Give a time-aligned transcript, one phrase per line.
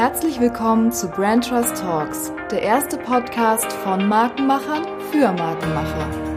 [0.00, 6.29] Herzlich willkommen zu Brand Trust Talks, der erste Podcast von Markenmachern für Markenmacher.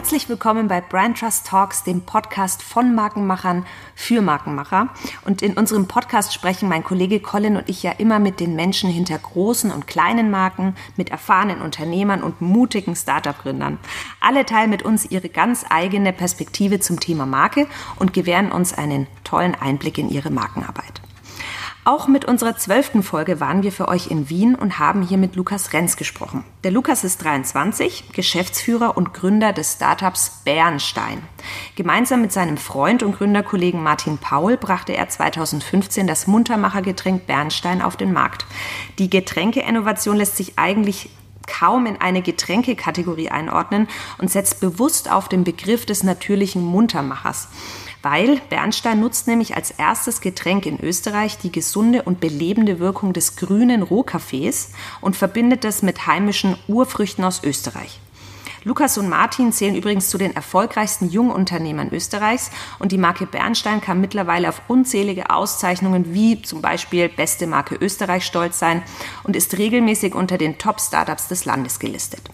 [0.00, 4.88] Herzlich willkommen bei Brand Trust Talks, dem Podcast von Markenmachern für Markenmacher.
[5.26, 8.88] Und in unserem Podcast sprechen mein Kollege Colin und ich ja immer mit den Menschen
[8.88, 13.76] hinter großen und kleinen Marken, mit erfahrenen Unternehmern und mutigen Startup-Gründern.
[14.20, 19.06] Alle teilen mit uns ihre ganz eigene Perspektive zum Thema Marke und gewähren uns einen
[19.22, 21.02] tollen Einblick in ihre Markenarbeit.
[21.84, 25.34] Auch mit unserer zwölften Folge waren wir für euch in Wien und haben hier mit
[25.34, 26.44] Lukas Renz gesprochen.
[26.62, 31.22] Der Lukas ist 23, Geschäftsführer und Gründer des Startups Bernstein.
[31.76, 37.96] Gemeinsam mit seinem Freund und Gründerkollegen Martin Paul brachte er 2015 das Muntermachergetränk Bernstein auf
[37.96, 38.44] den Markt.
[38.98, 41.08] Die Getränkeinnovation lässt sich eigentlich
[41.46, 47.48] kaum in eine Getränkekategorie einordnen und setzt bewusst auf den Begriff des natürlichen Muntermachers
[48.02, 53.36] weil Bernstein nutzt nämlich als erstes Getränk in Österreich die gesunde und belebende Wirkung des
[53.36, 58.00] grünen Rohkaffees und verbindet das mit heimischen Urfrüchten aus Österreich.
[58.62, 64.02] Lukas und Martin zählen übrigens zu den erfolgreichsten Jungunternehmern Österreichs und die Marke Bernstein kann
[64.02, 68.82] mittlerweile auf unzählige Auszeichnungen wie zum Beispiel Beste Marke Österreich stolz sein
[69.24, 72.30] und ist regelmäßig unter den Top-Startups des Landes gelistet.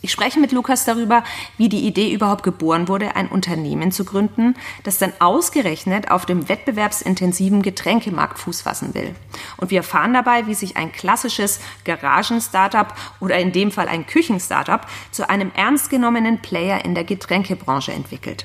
[0.00, 1.24] Ich spreche mit Lukas darüber,
[1.56, 6.48] wie die Idee überhaupt geboren wurde, ein Unternehmen zu gründen, das dann ausgerechnet auf dem
[6.48, 9.14] wettbewerbsintensiven Getränkemarkt Fuß fassen will.
[9.56, 14.86] Und wir erfahren dabei, wie sich ein klassisches Garagen-Startup oder in dem Fall ein Küchen-Startup
[15.10, 18.44] zu einem ernst genommenen Player in der Getränkebranche entwickelt.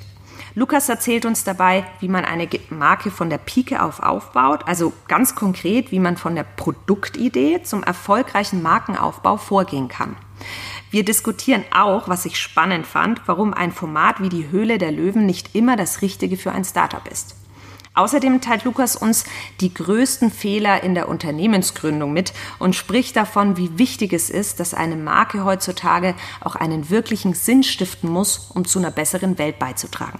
[0.56, 5.34] Lukas erzählt uns dabei, wie man eine Marke von der Pike auf aufbaut, also ganz
[5.34, 10.16] konkret, wie man von der Produktidee zum erfolgreichen Markenaufbau vorgehen kann.
[10.94, 15.26] Wir diskutieren auch, was ich spannend fand, warum ein Format wie die Höhle der Löwen
[15.26, 17.36] nicht immer das Richtige für ein Startup ist.
[17.96, 19.24] Außerdem teilt Lukas uns
[19.60, 24.76] die größten Fehler in der Unternehmensgründung mit und spricht davon, wie wichtig es ist, dass
[24.76, 30.20] eine Marke heutzutage auch einen wirklichen Sinn stiften muss, um zu einer besseren Welt beizutragen.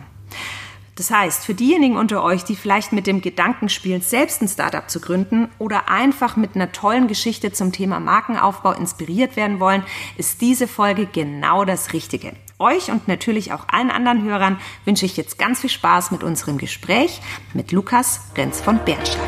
[0.96, 4.88] Das heißt, für diejenigen unter euch, die vielleicht mit dem Gedanken spielen, selbst ein Startup
[4.88, 9.84] zu gründen oder einfach mit einer tollen Geschichte zum Thema Markenaufbau inspiriert werden wollen,
[10.18, 12.34] ist diese Folge genau das Richtige.
[12.60, 16.60] Euch und natürlich auch allen anderen Hörern wünsche ich jetzt ganz viel Spaß mit unserem
[16.60, 17.22] Gespräch
[17.56, 19.20] mit Lukas Renz von Bernstein.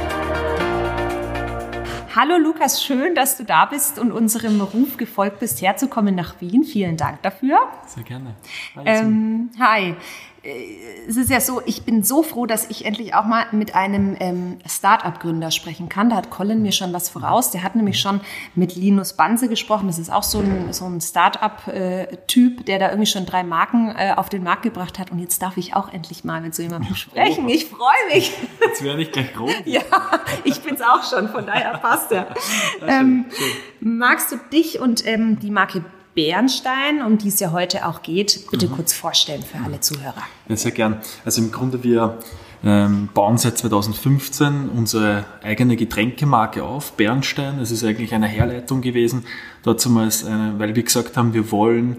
[2.16, 6.64] Hallo Lukas, schön, dass du da bist und unserem Ruf gefolgt bist, herzukommen nach Wien.
[6.64, 7.58] Vielen Dank dafür.
[7.88, 8.36] Sehr gerne.
[8.76, 8.84] Hi.
[8.86, 9.96] Ähm, hi.
[10.46, 13.76] Äh, es ist ja so, ich bin so froh, dass ich endlich auch mal mit
[13.76, 16.10] einem ähm, Start-up-Gründer sprechen kann.
[16.10, 17.52] Da hat Colin mir schon was voraus.
[17.52, 18.22] Der hat nämlich schon
[18.56, 19.88] mit Linus Banse gesprochen.
[19.88, 23.94] Das ist auch so ein, so ein Start-up-Typ, äh, der da irgendwie schon drei Marken
[23.96, 25.12] äh, auf den Markt gebracht hat.
[25.12, 27.48] Und jetzt darf ich auch endlich mal mit so jemandem sprechen.
[27.50, 28.32] Ich freue mich.
[28.62, 29.56] Jetzt werde ich gleich rot.
[29.66, 29.82] ja,
[30.44, 31.30] ich bin's auch schon.
[31.30, 32.28] Von daher passt ja.
[32.86, 33.26] Ähm,
[33.80, 35.84] magst du dich und ähm, die Marke
[36.16, 38.72] Bernstein, um die es ja heute auch geht, bitte mhm.
[38.72, 40.24] kurz vorstellen für alle Zuhörer.
[40.48, 41.02] Ja, sehr gern.
[41.26, 42.18] Also im Grunde wir
[42.64, 47.60] ähm, bauen seit 2015 unsere eigene Getränkemarke auf, Bernstein.
[47.60, 49.26] Das ist eigentlich eine Herleitung gewesen,
[49.64, 51.98] dazu mal, äh, weil wir gesagt haben, wir wollen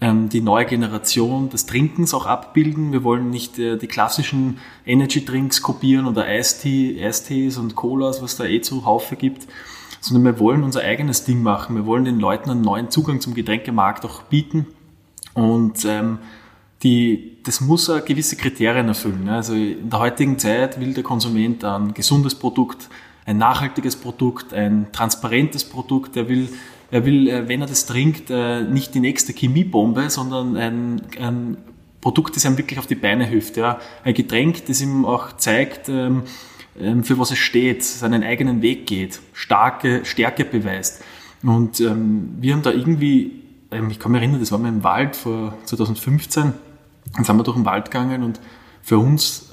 [0.00, 2.92] ähm, die neue Generation des Trinkens auch abbilden.
[2.92, 8.44] Wir wollen nicht äh, die klassischen Energy Drinks kopieren oder Eistees und Colas, was da
[8.44, 9.48] eh zu Haufe gibt,
[10.06, 11.74] sondern wir wollen unser eigenes Ding machen.
[11.74, 14.66] Wir wollen den Leuten einen neuen Zugang zum Getränkemarkt auch bieten.
[15.34, 16.18] Und ähm,
[16.82, 19.28] die, das muss gewisse Kriterien erfüllen.
[19.28, 22.88] Also in der heutigen Zeit will der Konsument ein gesundes Produkt,
[23.24, 26.16] ein nachhaltiges Produkt, ein transparentes Produkt.
[26.16, 26.48] Er will,
[26.92, 31.56] er will, äh, wenn er das trinkt, äh, nicht die nächste Chemiebombe, sondern ein, ein
[32.00, 33.56] Produkt, das ihm wirklich auf die Beine hilft.
[33.56, 33.80] Ja.
[34.04, 36.22] Ein Getränk, das ihm auch zeigt, ähm,
[37.02, 41.02] für was es steht, seinen eigenen Weg geht, starke Stärke beweist.
[41.42, 44.84] Und ähm, wir haben da irgendwie, ähm, ich kann mich erinnern, das war mal im
[44.84, 46.52] Wald vor 2015,
[47.14, 48.40] dann sind wir durch den Wald gegangen und
[48.82, 49.50] für uns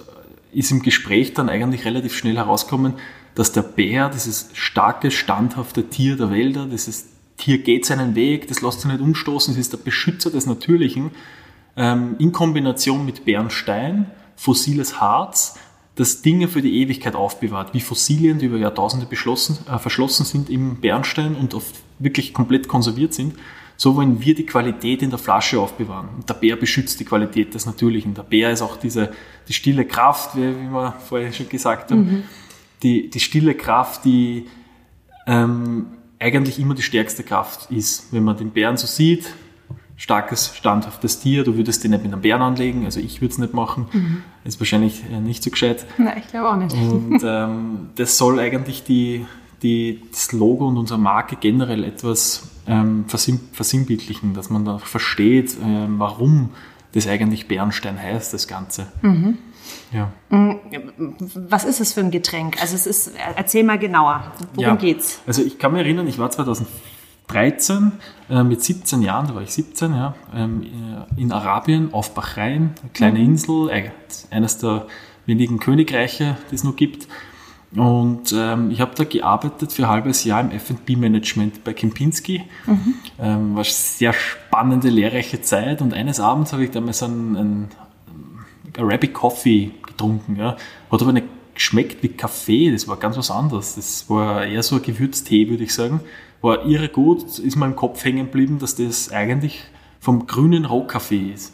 [0.51, 2.93] ist im Gespräch dann eigentlich relativ schnell herausgekommen,
[3.35, 8.61] dass der Bär, dieses starke, standhafte Tier der Wälder, dieses Tier geht seinen Weg, das
[8.61, 11.11] lässt sich nicht umstoßen, es ist der Beschützer des Natürlichen,
[11.75, 14.05] ähm, in Kombination mit Bernstein,
[14.35, 15.57] fossiles Harz,
[15.95, 20.77] das Dinge für die Ewigkeit aufbewahrt, wie Fossilien, die über Jahrtausende äh, verschlossen sind im
[20.77, 23.35] Bernstein und oft wirklich komplett konserviert sind.
[23.77, 26.09] So wollen wir die Qualität in der Flasche aufbewahren.
[26.15, 28.13] Und der Bär beschützt die Qualität des Natürlichen.
[28.13, 29.11] Der Bär ist auch diese,
[29.47, 32.23] die stille Kraft, wie, wie wir vorher schon gesagt haben, mhm.
[32.81, 34.47] die, die stille Kraft, die
[35.27, 35.87] ähm,
[36.19, 38.11] eigentlich immer die stärkste Kraft ist.
[38.11, 39.25] Wenn man den Bären so sieht,
[40.03, 41.45] starkes, standhaftes Tier.
[41.45, 43.87] Du würdest den nicht mit einem Bären anlegen, also ich würde es nicht machen.
[43.93, 44.23] Mhm.
[44.43, 45.85] Ist wahrscheinlich äh, nicht so gescheit.
[45.97, 46.75] Nein, ich glaube auch nicht.
[46.75, 49.25] Und ähm, das soll eigentlich die,
[49.61, 55.87] die, das Logo und unsere Marke generell etwas ähm, versinnbildlichen, dass man da versteht, äh,
[55.87, 56.49] warum
[56.91, 58.87] das eigentlich Bernstein heißt, das Ganze.
[59.03, 59.37] Mhm.
[59.93, 60.11] Ja.
[60.29, 60.55] Mm,
[61.49, 62.61] was ist es für ein Getränk?
[62.61, 64.33] Also es ist, erzähl mal genauer.
[64.55, 65.21] Worum ja, geht's?
[65.25, 66.29] Also ich kann mich erinnern, ich war
[67.33, 67.91] 2013
[68.29, 70.65] äh, mit 17 Jahren, da war ich 17, ja, ähm,
[71.17, 73.25] in Arabien auf Bahrain, eine kleine mhm.
[73.25, 73.91] Insel, äh,
[74.31, 74.87] eines der
[75.25, 77.07] wenigen Königreiche, die es noch gibt.
[77.75, 82.43] Und ähm, ich habe da gearbeitet für ein halbes Jahr im F&B-Management bei Kempinski.
[82.67, 82.93] Mhm.
[83.19, 85.81] Ähm, war eine sehr spannende, lehrreiche Zeit.
[85.81, 87.67] Und eines Abends habe ich damals einen, einen
[88.77, 90.35] Arabic Coffee getrunken.
[90.35, 90.55] Ja.
[90.91, 91.25] Hat aber nicht
[91.55, 93.75] geschmeckt wie Kaffee, das war ganz was anderes.
[93.75, 96.01] Das war eher so ein Gewürztee, würde ich sagen.
[96.43, 99.63] War irre gut, ist mir im Kopf hängen geblieben, dass das eigentlich
[99.99, 101.53] vom grünen Rohkaffee ist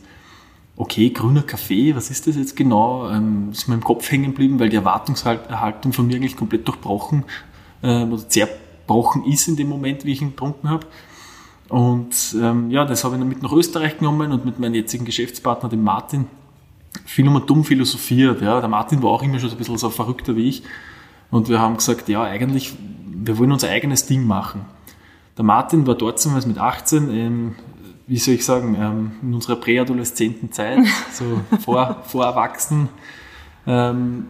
[0.80, 3.10] okay, grüner Kaffee, was ist das jetzt genau?
[3.10, 7.26] Ähm, ist mir im Kopf hängen geblieben, weil die Erwartungshaltung von mir eigentlich komplett durchbrochen
[7.84, 10.88] äh, oder zerbrochen ist in dem Moment, wie ich ihn getrunken habe.
[11.68, 15.04] Und ähm, ja, das habe ich dann mit nach Österreich genommen und mit meinem jetzigen
[15.04, 16.28] Geschäftspartner, dem Martin,
[17.06, 18.42] viel um dumm philosophiert.
[18.42, 18.62] Ja.
[18.62, 20.64] Der Martin war auch immer schon so ein bisschen so verrückter wie ich.
[21.30, 22.74] Und wir haben gesagt, ja, eigentlich,
[23.06, 24.62] wir wollen unser eigenes Ding machen.
[25.40, 27.56] Der Martin war dort damals mit 18 ähm,
[28.08, 30.80] wie soll ich sagen, ähm, in unserer präadoleszenten Zeit,
[31.14, 32.90] so vor, vor Erwachsenen,
[33.68, 34.26] ähm,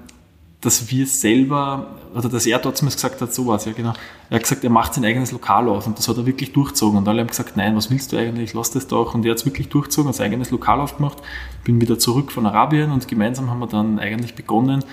[0.61, 3.94] dass wir selber, oder dass er dort zumindest gesagt hat, sowas, ja genau.
[4.29, 7.00] Er hat gesagt, er macht sein eigenes Lokal auf und das hat er wirklich durchzogen.
[7.00, 9.15] Und alle haben gesagt, nein, was willst du eigentlich, lass das doch.
[9.15, 11.17] Und er hat es wirklich durchzogen, hat sein eigenes Lokal aufgemacht.
[11.63, 14.83] Bin wieder zurück von Arabien und gemeinsam haben wir dann eigentlich begonnen,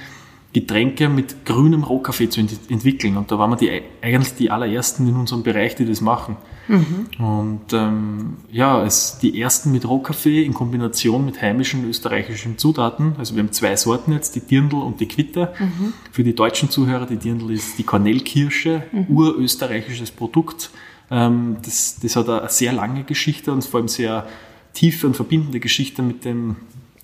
[0.61, 3.19] Getränke mit grünem Rohkaffee zu ent entwickeln.
[3.19, 6.39] Und da waren wir die, eigentlich die allerersten in unserem Bereich, die das machen.
[6.67, 7.07] Mhm.
[7.23, 13.17] Und ähm, ja, es, die ersten mit Rohkaffee in Kombination mit heimischen österreichischen Zutaten.
[13.19, 15.53] Also wir haben zwei Sorten jetzt, die Dirndl und die Quitte.
[15.59, 15.93] Mhm.
[16.11, 19.15] Für die deutschen Zuhörer, die Dirndl ist die Kornellkirsche, mhm.
[19.15, 20.71] urösterreichisches Produkt.
[21.11, 24.27] Ähm, das, das hat eine sehr lange Geschichte und vor allem sehr
[24.73, 26.57] tiefe und verbindende Geschichte mit dem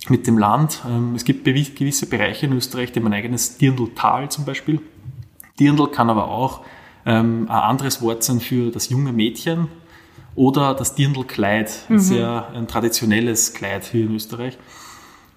[0.09, 0.83] mit dem Land.
[0.89, 4.81] Ähm, es gibt gewisse Bereiche in Österreich, die haben ein eigenes Dirndltal zum Beispiel.
[5.59, 6.63] Dirndl kann aber auch
[7.07, 9.69] ähm, ein anderes Wort sein für das junge Mädchen
[10.35, 11.99] oder das Dirndlkleid, ein mhm.
[12.01, 14.59] sehr ein traditionelles Kleid hier in Österreich.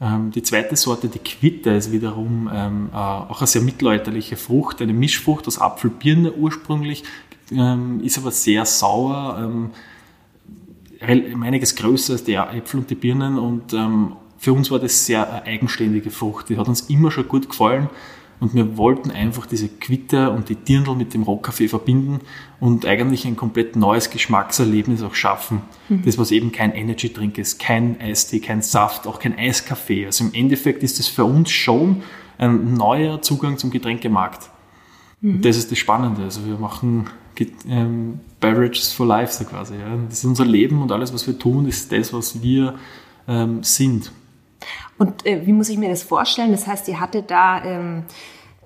[0.01, 4.93] Ähm, die zweite Sorte, die Quitte, ist wiederum äh, auch eine sehr mittelalterliche Frucht, eine
[4.93, 7.03] Mischfrucht aus Apfelbirne ursprünglich,
[8.01, 9.69] ist aber sehr sauer,
[10.99, 13.71] einiges größer als die Äpfel und die Birnen und
[14.37, 16.49] für uns war das sehr eine eigenständige Frucht.
[16.49, 17.89] Die hat uns immer schon gut gefallen
[18.39, 22.19] und wir wollten einfach diese Quitte und die Dirndl mit dem Rohkaffee verbinden
[22.59, 25.61] und eigentlich ein komplett neues Geschmackserlebnis auch schaffen.
[25.87, 26.03] Mhm.
[26.03, 30.05] Das, was eben kein Energy-Drink ist, kein Eistee, kein Saft, auch kein Eiskaffee.
[30.05, 32.03] Also im Endeffekt ist das für uns schon
[32.37, 34.49] ein neuer Zugang zum Getränkemarkt.
[35.21, 35.41] Mhm.
[35.41, 36.23] Das ist das Spannende.
[36.23, 37.07] Also wir machen
[37.69, 39.75] ähm, Beverages for Life so quasi.
[39.75, 39.97] Ja.
[40.09, 42.75] Das ist unser Leben und alles, was wir tun, ist das, was wir
[43.27, 44.11] ähm, sind.
[44.97, 46.51] Und äh, wie muss ich mir das vorstellen?
[46.51, 48.03] Das heißt, ihr hattet da ähm,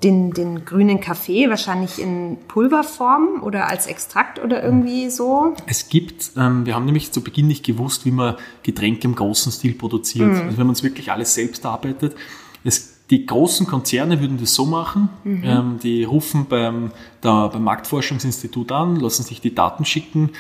[0.03, 5.55] den, den grünen Kaffee wahrscheinlich in Pulverform oder als Extrakt oder irgendwie so?
[5.65, 9.51] Es gibt, ähm, wir haben nämlich zu Beginn nicht gewusst, wie man Getränke im großen
[9.51, 10.31] Stil produziert.
[10.31, 10.41] Mhm.
[10.41, 12.15] Also wenn man es wirklich alles selbst arbeitet.
[12.63, 15.09] Es, die großen Konzerne würden das so machen.
[15.23, 15.43] Mhm.
[15.43, 16.91] Ähm, die rufen beim,
[17.21, 20.31] da, beim Marktforschungsinstitut an, lassen sich die Daten schicken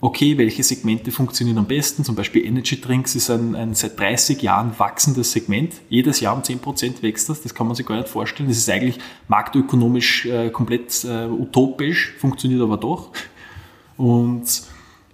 [0.00, 2.04] okay, welche Segmente funktionieren am besten.
[2.04, 5.74] Zum Beispiel Energy Drinks ist ein, ein seit 30 Jahren wachsendes Segment.
[5.88, 7.42] Jedes Jahr um 10% wächst das.
[7.42, 8.48] Das kann man sich gar nicht vorstellen.
[8.48, 13.10] Das ist eigentlich marktökonomisch äh, komplett äh, utopisch, funktioniert aber doch.
[13.98, 14.44] Und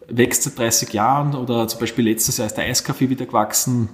[0.08, 3.88] wächst seit 30 Jahren oder zum Beispiel letztes Jahr ist der Eiskaffee wieder gewachsen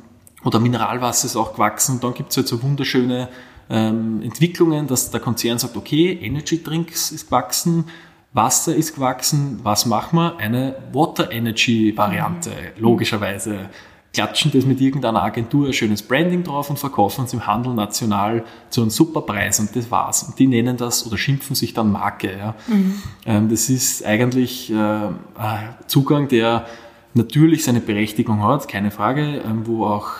[0.44, 1.92] oder Mineralwasser ist auch gewachsen.
[1.92, 3.30] Und dann gibt es halt so wunderschöne
[3.70, 7.86] ähm, Entwicklungen, dass der Konzern sagt, okay, Energy Drinks ist gewachsen,
[8.34, 10.36] Wasser ist gewachsen, was machen wir?
[10.38, 12.82] Eine Water Energy Variante, mhm.
[12.82, 13.70] logischerweise.
[14.14, 18.44] Klatschen das mit irgendeiner Agentur ein schönes Branding drauf und verkaufen es im Handel national
[18.68, 20.22] zu einem super Preis und das war's.
[20.22, 22.36] Und die nennen das oder schimpfen sich dann Marke.
[22.36, 22.54] Ja.
[22.68, 23.02] Mhm.
[23.24, 26.66] Ähm, das ist eigentlich äh, ein Zugang, der
[27.14, 30.10] natürlich seine Berechtigung hat, keine Frage, ähm, wo auch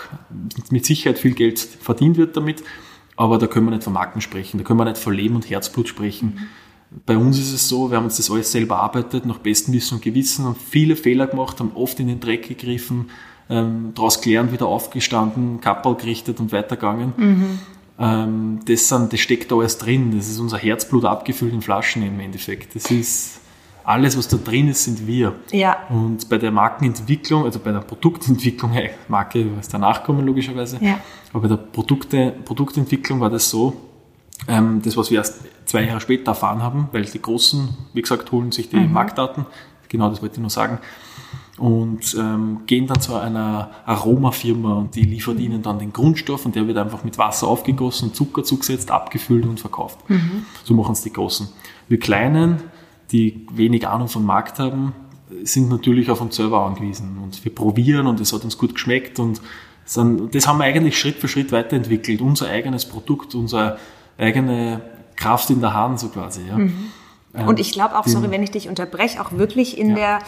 [0.71, 2.63] mit Sicherheit viel Geld verdient wird damit.
[3.17, 5.51] Aber da können wir nicht von Marken sprechen, da können wir nicht von Leben und
[5.51, 6.35] Herzblut sprechen.
[6.35, 6.49] Mhm
[7.07, 9.95] bei uns ist es so, wir haben uns das alles selber erarbeitet, nach bestem Wissen
[9.95, 13.11] und Gewissen, haben viele Fehler gemacht, haben oft in den Dreck gegriffen,
[13.51, 17.13] ähm, daraus gelernt, wieder aufgestanden, Kappel gerichtet und weitergegangen.
[17.17, 17.59] Mhm.
[17.99, 20.17] Ähm, das, sind, das steckt da alles drin.
[20.17, 22.75] Das ist unser Herzblut abgefüllt in Flaschen im Endeffekt.
[22.75, 23.41] Das ist
[23.85, 25.35] alles, was da drin ist, sind wir.
[25.51, 25.77] Ja.
[25.89, 28.73] Und bei der Markenentwicklung, also bei der Produktentwicklung,
[29.09, 30.99] Marke ist danach kommen logischerweise, Ja.
[31.33, 33.75] aber bei der Produkte, Produktentwicklung war das so,
[34.49, 38.33] ähm, das, was wir erst zwei Jahre später erfahren haben, weil die Großen, wie gesagt,
[38.33, 39.47] holen sich die Marktdaten,
[39.89, 40.79] genau das wollte ich nur sagen,
[41.59, 46.57] und ähm, gehen dann zu einer Aromafirma und die liefert ihnen dann den Grundstoff und
[46.57, 49.99] der wird einfach mit Wasser aufgegossen, Zucker zugesetzt, abgefüllt und verkauft.
[50.65, 51.49] So machen es die Großen.
[51.89, 52.63] Wir Kleinen,
[53.13, 54.95] die wenig Ahnung vom Markt haben,
[55.45, 59.19] sind natürlich auf uns selber angewiesen und wir probieren und es hat uns gut geschmeckt
[59.19, 59.41] und
[59.85, 62.21] das haben wir eigentlich Schritt für Schritt weiterentwickelt.
[62.21, 63.79] Unser eigenes Produkt, unsere
[64.19, 64.81] eigene
[65.17, 66.43] Kraft in der Hand so quasi.
[66.49, 66.57] Ja.
[66.57, 69.95] Ähm, Und ich glaube auch, sorry, wenn ich dich unterbreche, auch wirklich in Ja.
[69.97, 70.19] der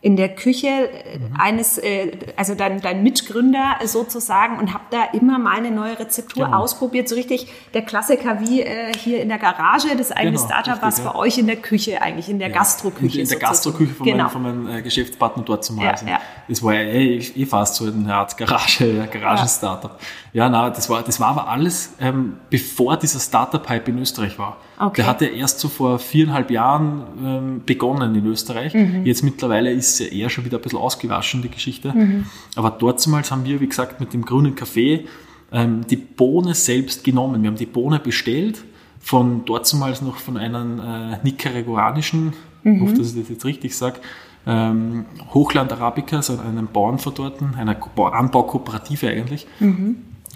[0.00, 5.38] in der Küche äh, eines, äh, also dein, dein Mitgründer sozusagen und habe da immer
[5.38, 6.58] meine neue Rezeptur Genau.
[6.58, 7.08] ausprobiert.
[7.08, 10.98] So richtig der Klassiker wie äh, hier in der Garage, das eine Genau, Startup, was
[10.98, 11.10] ja.
[11.10, 13.16] bei euch in der Küche eigentlich, in der Gastroküche.
[13.16, 13.38] In, in der.
[13.38, 14.24] Gastroküche von, genau.
[14.24, 16.04] meinem, von meinem äh, Geschäftspartner dort zum Ja, Hause.
[16.06, 16.20] ja.
[16.48, 19.98] Das war ja eh, eh fast so eine Art Garage, ja, Garagen-Startup.
[20.34, 24.56] Ja, na, das war, das war aber alles, ähm, bevor dieser Startup-Hype in Österreich war.
[24.80, 24.94] Okay.
[24.96, 28.74] Der hat ja erst so vor viereinhalb Jahren ähm, begonnen in Österreich.
[28.74, 29.06] Mhm.
[29.06, 31.92] Jetzt mittlerweile ist ja eher schon wieder ein bisschen ausgewaschen, die Geschichte.
[31.92, 32.26] Mhm.
[32.56, 35.06] Aber dortmals haben wir, wie gesagt, mit dem grünen Kaffee
[35.52, 37.40] ähm, die Bohne selbst genommen.
[37.42, 38.64] Wir haben die Bohne bestellt
[38.98, 42.32] von dortmals noch von einem äh, nicaraguanischen,
[42.64, 44.00] ich hoffe, dass ich das jetzt richtig sage,
[44.46, 49.46] ähm, Hochland Arabica, also einem Bauern von dort, einer Ko- Anbaukooperative eigentlich,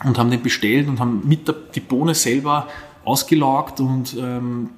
[0.04, 2.68] und haben den bestellt und haben mit der, die Bohne selber
[3.04, 4.70] ausgelaugt und ähm,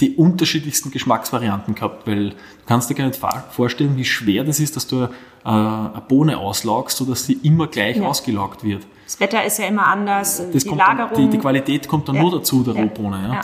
[0.00, 4.74] die unterschiedlichsten Geschmacksvarianten gehabt, weil du kannst dir gar nicht vorstellen, wie schwer das ist,
[4.76, 5.08] dass du äh,
[5.44, 8.04] eine Bohne auslaugst, sodass sie immer gleich Ja.
[8.08, 8.84] ausgelaugt wird.
[9.04, 11.24] Das Wetter ist ja immer anders, Das die kommt dann, Lagerung.
[11.30, 12.22] die, die Qualität kommt dann Ja.
[12.22, 12.82] nur dazu, der Ja.
[12.82, 13.30] Rohbohne.
[13.34, 13.40] Ja.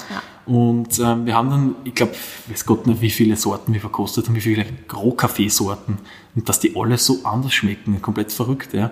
[0.53, 2.15] Und ähm, wir haben dann, ich glaube,
[2.49, 5.99] weiß Gott nicht, wie viele Sorten wir verkostet haben, wie viele Rohkaffeesorten
[6.35, 8.73] und dass die alle so anders schmecken, komplett verrückt.
[8.73, 8.91] Ja.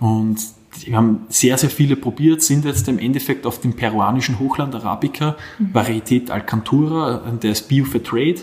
[0.00, 0.38] Und
[0.84, 5.36] wir haben sehr, sehr viele probiert, sind jetzt im Endeffekt auf dem peruanischen Hochland Arabica,
[5.58, 8.36] Varietät Alcantura, der ist Bio Fair Trade,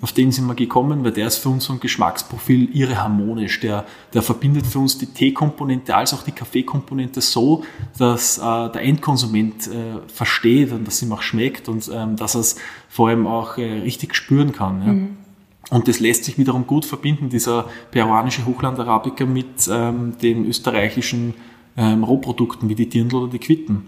[0.00, 3.60] auf den sind wir gekommen, weil der ist für uns so ein Geschmacksprofil irre harmonisch.
[3.60, 7.64] Der, der verbindet für uns die Teekomponente als auch die Kaffeekomponente so,
[7.98, 12.40] dass äh, der Endkonsument äh, versteht und dass ihm auch schmeckt und ähm, dass er
[12.40, 12.56] es
[12.88, 14.82] vor allem auch äh, richtig spüren kann.
[14.82, 15.74] Ja.
[15.76, 21.34] Und das lässt sich wiederum gut verbinden, dieser peruanische Hochland Arabica mit ähm, den österreichischen
[21.76, 23.86] ähm, Rohprodukten wie die Dirndl oder die Quitten.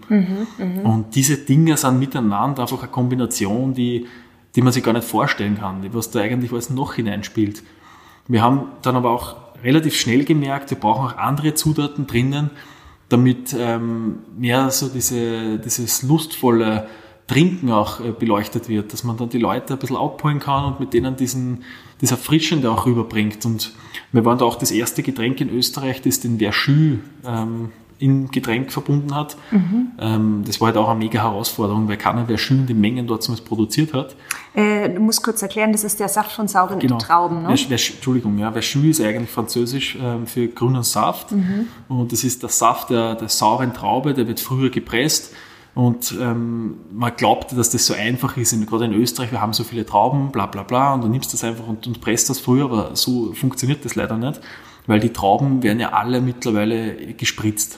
[0.83, 4.05] Und diese Dinge sind miteinander einfach eine Kombination, die,
[4.55, 7.63] die man sich gar nicht vorstellen kann, was da eigentlich alles noch hineinspielt.
[8.27, 12.49] Wir haben dann aber auch relativ schnell gemerkt, wir brauchen auch andere Zutaten drinnen,
[13.09, 16.87] damit ähm, mehr so diese, dieses lustvolle
[17.27, 20.79] Trinken auch äh, beleuchtet wird, dass man dann die Leute ein bisschen abholen kann und
[20.79, 21.63] mit denen diesen,
[21.99, 23.45] das Erfrischende auch rüberbringt.
[23.45, 23.73] Und
[24.13, 28.71] wir waren da auch das erste Getränk in Österreich, das den Verschü ähm, in Getränk
[28.71, 29.35] verbunden hat.
[29.99, 33.23] Ähm, das war halt auch eine mega Herausforderung, weil keiner Verschü in den Mengen dort
[33.23, 34.15] zumindest produziert hat.
[34.53, 37.49] äh, du musst kurz erklären, das ist der Saft von sauren Trauben, ne?
[37.49, 41.31] Versch- Entschuldigung, ja, Verschü ist eigentlich französisch ähm, für grünen Saft.
[41.31, 41.67] Mhm.
[41.89, 45.33] Und das ist der Saft der, der sauren Traube, der wird früher gepresst.
[45.77, 48.51] Und ähm, man glaubte, dass das so einfach ist.
[48.51, 51.35] In, gerade in Österreich, wir haben so viele Trauben, bla bla bla, und du nimmst
[51.35, 54.41] das einfach und, und presst das früher, aber so funktioniert das leider nicht.
[54.87, 57.77] Weil die Trauben werden ja alle mittlerweile gespritzt.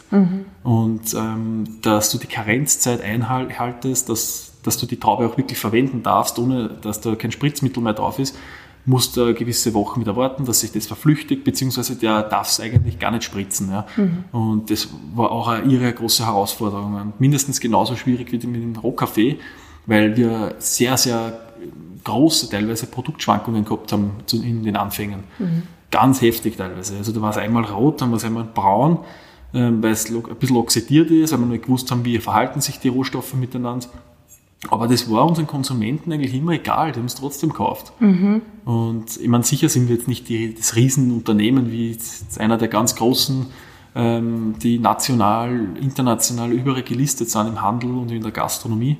[0.63, 6.01] Und ähm, dass du die Karenzzeit einhaltest, dass, dass du die Traube auch wirklich verwenden
[6.01, 8.37] darfst, ohne dass da kein Spritzmittel mehr drauf ist,
[8.85, 12.97] musst du gewisse Wochen wieder warten, dass sich das verflüchtigt, beziehungsweise der darf es eigentlich
[12.97, 13.69] gar nicht spritzen.
[13.69, 13.85] Ja.
[14.31, 16.95] Und das war auch eine ihre große Herausforderung.
[16.95, 19.37] Und mindestens genauso schwierig wie mit dem Rohkaffee,
[19.85, 21.39] weil wir sehr, sehr
[22.03, 25.23] große teilweise Produktschwankungen gehabt haben in den Anfängen.
[25.91, 26.97] Ganz heftig teilweise.
[26.97, 28.99] Also da war es einmal rot, dann war es einmal braun,
[29.53, 32.79] ähm, weil es ein bisschen oxidiert ist, weil wir nicht gewusst haben, wie verhalten sich
[32.79, 33.87] die Rohstoffe miteinander.
[34.67, 37.93] Aber das war unseren Konsumenten eigentlich immer egal, die haben es trotzdem gekauft.
[38.65, 41.97] Und ich meine, sicher sind wir jetzt nicht die, das Riesenunternehmen wie
[42.37, 43.45] einer der ganz großen,
[43.95, 48.97] ähm, die national, international überall gelistet sind im Handel und in der Gastronomie.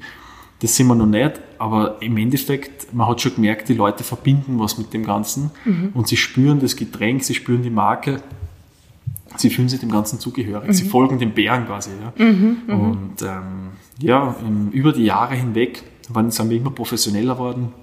[0.61, 4.59] Das sind wir noch nicht, aber im Endeffekt, man hat schon gemerkt, die Leute verbinden
[4.59, 5.51] was mit dem Ganzen
[5.93, 8.21] und sie spüren das Getränk, sie spüren die Marke,
[9.37, 11.91] sie fühlen sich dem Ganzen zugehörig, sie folgen den Bären quasi.
[12.01, 12.25] Ja.
[12.73, 13.69] Und ähm,
[13.99, 14.35] ja,
[14.71, 17.73] über die Jahre hinweg waren, sind wir immer professioneller worden.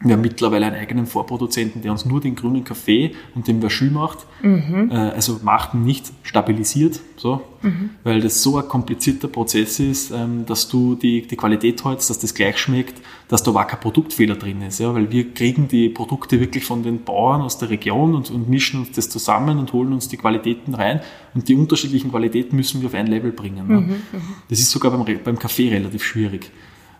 [0.00, 3.90] Wir haben mittlerweile einen eigenen Vorproduzenten, der uns nur den grünen Kaffee und den Verschü
[3.90, 4.18] macht.
[4.42, 4.90] Mhm.
[4.92, 7.90] Äh, also macht nicht stabilisiert, so, mhm.
[8.04, 12.20] weil das so ein komplizierter Prozess ist, ähm, dass du die, die Qualität hältst, dass
[12.20, 14.78] das gleich schmeckt, dass da war kein Produktfehler drin ist.
[14.78, 18.48] Ja, weil wir kriegen die Produkte wirklich von den Bauern aus der Region und, und
[18.48, 21.00] mischen uns das zusammen und holen uns die Qualitäten rein.
[21.34, 23.66] Und die unterschiedlichen Qualitäten müssen wir auf ein Level bringen.
[23.66, 23.80] Ne?
[23.80, 23.96] Mhm.
[24.48, 26.52] Das ist sogar beim, beim Kaffee relativ schwierig.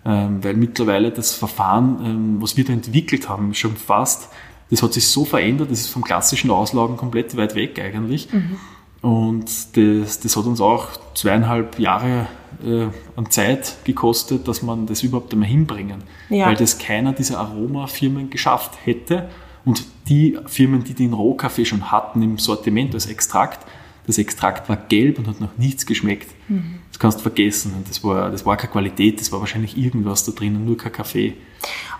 [0.08, 4.30] Ähm, weil mittlerweile das Verfahren, ähm, was wir da entwickelt haben, schon fast,
[4.70, 8.32] das hat sich so verändert, das ist vom klassischen Auslagen komplett weit weg eigentlich.
[8.32, 8.58] Mhm.
[9.02, 12.26] Und das, das hat uns auch zweieinhalb Jahre
[12.64, 12.86] äh,
[13.16, 16.02] an Zeit gekostet, dass man das überhaupt einmal hinbringen.
[16.30, 16.46] Ja.
[16.46, 19.28] Weil das keiner dieser Aromafirmen geschafft hätte.
[19.64, 23.66] Und die Firmen, die den Rohkaffee schon hatten im Sortiment als Extrakt,
[24.06, 26.30] das Extrakt war gelb und hat noch nichts geschmeckt.
[26.48, 26.77] Mhm.
[26.98, 27.74] Das kannst du vergessen.
[27.76, 30.90] Und das war, das war keine Qualität, das war wahrscheinlich irgendwas da drinnen, nur kein
[30.90, 31.34] Kaffee.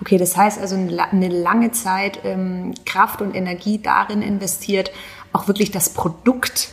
[0.01, 4.91] Okay, das heißt also eine lange Zeit ähm, Kraft und Energie darin investiert,
[5.33, 6.71] auch wirklich das Produkt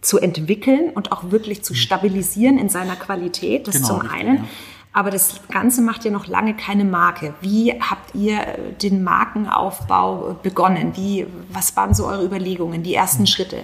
[0.00, 1.76] zu entwickeln und auch wirklich zu mhm.
[1.76, 3.68] stabilisieren in seiner Qualität.
[3.68, 4.36] Das genau, zum richtig, einen.
[4.38, 4.44] Ja.
[4.92, 7.34] Aber das Ganze macht ja noch lange keine Marke.
[7.40, 8.40] Wie habt ihr
[8.82, 10.96] den Markenaufbau begonnen?
[10.96, 13.26] Wie, was waren so eure Überlegungen, die ersten mhm.
[13.26, 13.62] Schritte?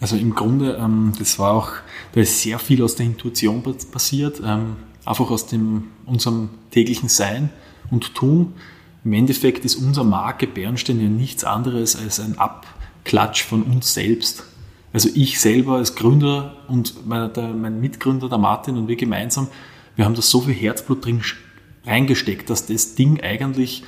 [0.00, 1.70] Also im Grunde, ähm, das war auch,
[2.12, 7.50] da ist sehr viel aus der Intuition passiert, ähm, einfach aus dem, unserem täglichen Sein
[7.90, 8.54] und Tun.
[9.04, 14.44] Im Endeffekt ist unsere Marke Bernstein ja nichts anderes als ein Abklatsch von uns selbst.
[14.92, 19.48] Also ich selber als Gründer und mein, der, mein Mitgründer, der Martin und wir gemeinsam,
[19.96, 21.22] wir haben da so viel Herzblut drin
[21.84, 23.82] reingesteckt, dass das Ding eigentlich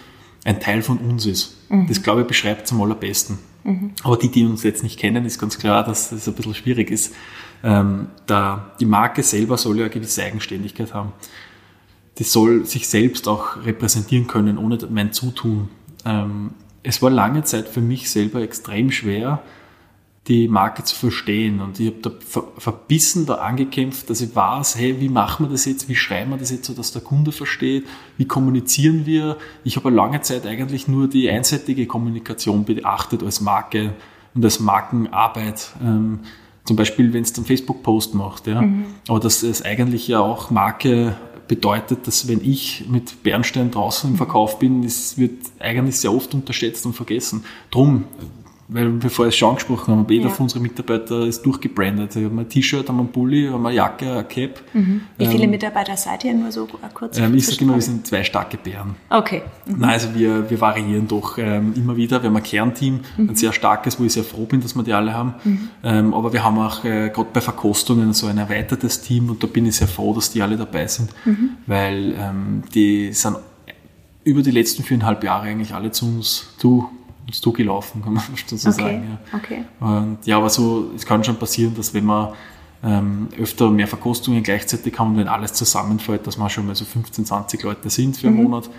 [0.44, 1.56] ein Teil von uns ist.
[1.68, 1.86] Mhm.
[1.86, 3.38] Das, glaube ich, beschreibt es am allerbesten.
[3.64, 3.92] Mhm.
[4.02, 6.90] Aber die, die uns jetzt nicht kennen, ist ganz klar, dass es ein bisschen schwierig
[6.90, 7.14] ist.
[7.62, 11.12] Ähm, da die Marke selber soll ja eine gewisse Eigenständigkeit haben.
[12.18, 15.68] Die soll sich selbst auch repräsentieren können, ohne mein Zutun.
[16.04, 16.50] Ähm,
[16.82, 19.42] es war lange Zeit für mich selber extrem schwer,
[20.28, 21.60] die Marke zu verstehen.
[21.60, 25.64] Und ich habe da verbissen da angekämpft, dass ich weiß, hey, wie machen wir das
[25.64, 27.86] jetzt, wie schreiben wir das jetzt so, dass der Kunde versteht,
[28.16, 29.38] wie kommunizieren wir.
[29.64, 33.94] Ich habe lange Zeit eigentlich nur die einseitige Kommunikation beachtet als Marke
[34.34, 35.70] und als Markenarbeit.
[35.82, 36.20] Ähm,
[36.64, 38.46] zum Beispiel, wenn es einen Facebook-Post macht.
[38.46, 38.60] Ja.
[38.62, 38.84] Mhm.
[39.08, 41.16] Aber dass es eigentlich ja auch Marke
[41.48, 46.32] bedeutet, dass wenn ich mit Bernstein draußen im Verkauf bin, das wird eigentlich sehr oft
[46.32, 47.44] unterschätzt und vergessen.
[47.72, 48.04] Drum
[48.72, 50.30] weil wir vorher schon angesprochen haben, jeder ja.
[50.30, 52.14] von unseren Mitarbeitern ist durchgebrandet.
[52.14, 54.60] Wir haben ein T-Shirt, haben ein Pulli, haben eine Jacke, ein Cap.
[54.72, 55.00] Mhm.
[55.18, 56.34] Wie viele ähm, Mitarbeiter seid ihr?
[56.34, 57.18] Nur so kurz?
[57.18, 58.94] Ähm, ich sage immer, wir sind zwei starke Bären.
[59.10, 59.42] Okay.
[59.66, 59.78] Mhm.
[59.78, 62.22] Nein, also wir, wir variieren doch ähm, immer wieder.
[62.22, 63.30] Wir haben ein Kernteam, mhm.
[63.30, 65.34] ein sehr starkes, wo ich sehr froh bin, dass wir die alle haben.
[65.42, 65.68] Mhm.
[65.82, 69.48] Ähm, aber wir haben auch äh, gerade bei Verkostungen so ein erweitertes Team und da
[69.48, 71.50] bin ich sehr froh, dass die alle dabei sind, mhm.
[71.66, 73.36] weil ähm, die sind
[74.22, 76.88] über die letzten viereinhalb Jahre eigentlich alle zu uns, du,
[77.30, 78.78] uns zugelaufen, kann man schon so okay.
[78.78, 79.18] sagen.
[79.32, 79.38] Ja.
[79.38, 79.64] Okay.
[79.80, 82.32] Und ja, aber so, es kann schon passieren, dass wenn man
[82.82, 86.84] ähm, öfter mehr Verkostungen gleichzeitig haben und wenn alles zusammenfällt, dass man schon mal so
[86.84, 88.44] 15, 20 Leute sind für einen mhm.
[88.44, 88.70] Monat.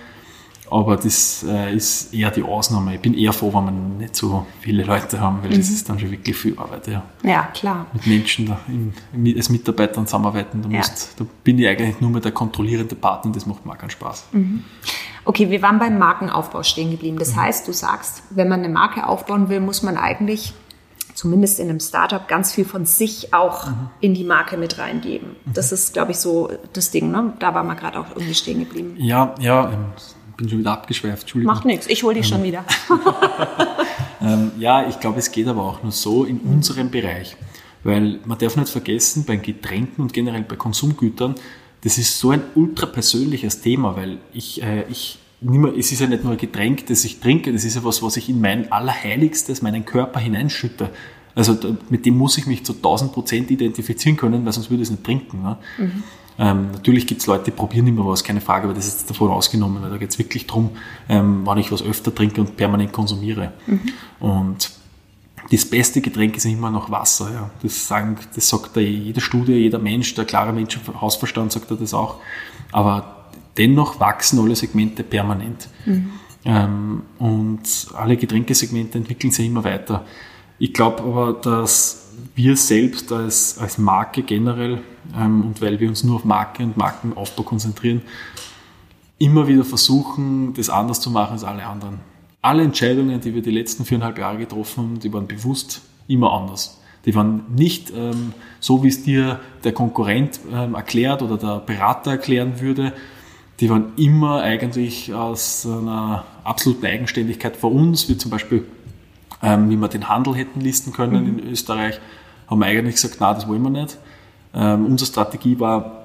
[0.72, 2.96] Aber das äh, ist eher die Ausnahme.
[2.96, 5.58] Ich bin eher froh, wenn wir nicht so viele Leute haben, weil mhm.
[5.58, 6.88] das ist dann schon wirklich viel Arbeit.
[6.88, 7.88] Ja, ja klar.
[7.92, 8.94] Mit Menschen da im,
[9.36, 10.62] als Mitarbeitern zusammenarbeiten.
[10.62, 10.78] Da, ja.
[10.78, 13.90] musst, da bin ich eigentlich nur mehr der kontrollierende Partner, das macht mir auch keinen
[13.90, 14.28] Spaß.
[14.32, 14.64] Mhm.
[15.26, 17.20] Okay, wir waren beim Markenaufbau stehen geblieben.
[17.20, 17.42] Das mhm.
[17.42, 20.54] heißt, du sagst, wenn man eine Marke aufbauen will, muss man eigentlich
[21.16, 23.90] zumindest in einem Startup ganz viel von sich auch mhm.
[24.00, 25.36] in die Marke mit reingeben.
[25.44, 25.54] Mhm.
[25.54, 27.12] Das ist, glaube ich, so das Ding.
[27.12, 27.34] Ne?
[27.40, 28.96] Da war man gerade auch irgendwie stehen geblieben.
[28.98, 29.72] Ja, ja.
[30.42, 31.54] Bin schon wieder abgeschweift, Entschuldigung.
[31.54, 32.66] Macht nichts, ich hole dich ähm, schon wieder.
[34.24, 37.38] ähm, ja, ich glaube, es geht aber auch nur so in unserem Bereich.
[37.84, 41.36] Weil man darf nicht vergessen, bei Getränken und generell bei Konsumgütern,
[41.84, 46.08] das ist so ein ultra persönliches Thema, weil ich, äh, ich nimmer, es ist ja
[46.08, 48.72] nicht nur ein Getränk, das ich trinke, das ist ja was, was ich in mein
[48.72, 50.90] Allerheiligstes, meinen Körper hineinschütte.
[51.36, 51.56] Also
[51.92, 54.92] mit dem muss ich mich zu 1000 Prozent identifizieren können, weil sonst würde ich es
[54.92, 55.44] nicht trinken.
[55.44, 55.58] Ne?
[55.78, 56.04] Mhm.
[56.40, 59.30] Ähm, natürlich gibt es Leute, die probieren immer was, keine Frage, aber das ist davon
[59.30, 60.72] ausgenommen, weil da geht es wirklich darum,
[61.10, 63.54] ähm, wann ich was öfter trinke und permanent konsumiere.
[63.68, 63.82] Mhm.
[64.20, 64.72] Und
[65.52, 67.32] das beste Getränk ist immer noch Wasser.
[67.34, 67.50] Ja.
[67.62, 71.78] Das, sagen, das sagt da jede Studie, jeder Mensch, der klare Mensch Hausverstand sagt er
[71.78, 72.18] das auch.
[72.72, 75.68] Aber dennoch wachsen alle Segmente permanent.
[75.86, 76.12] Mhm.
[76.46, 77.62] Ähm, und
[77.96, 80.06] alle Getränkesegmente entwickeln sich immer weiter.
[80.62, 84.84] Ich glaube aber, dass wir selbst als, als Marke generell
[85.18, 88.04] ähm, und weil wir uns nur auf Marke und Markenaufbau konzentrieren,
[89.18, 92.00] immer wieder versuchen, das anders zu machen als alle anderen.
[92.44, 96.80] Alle Entscheidungen, die wir die letzten viereinhalb Jahre getroffen haben, die waren bewusst immer anders.
[97.06, 102.12] Die waren nicht ähm, so, wie es dir der Konkurrent ähm, erklärt oder der Berater
[102.12, 102.94] erklären würde.
[103.60, 108.64] die waren immer eigentlich aus einer absoluten Eigenständigkeit vor uns, wie zum Beispiel,
[109.44, 111.40] ähm, wie wir den Handel hätten listen können mhm.
[111.40, 112.00] in Österreich,
[112.48, 113.98] haben wir eigentlich gesagt, na, das wollen wir nicht.
[114.54, 116.02] Ähm, unsere Strategie war,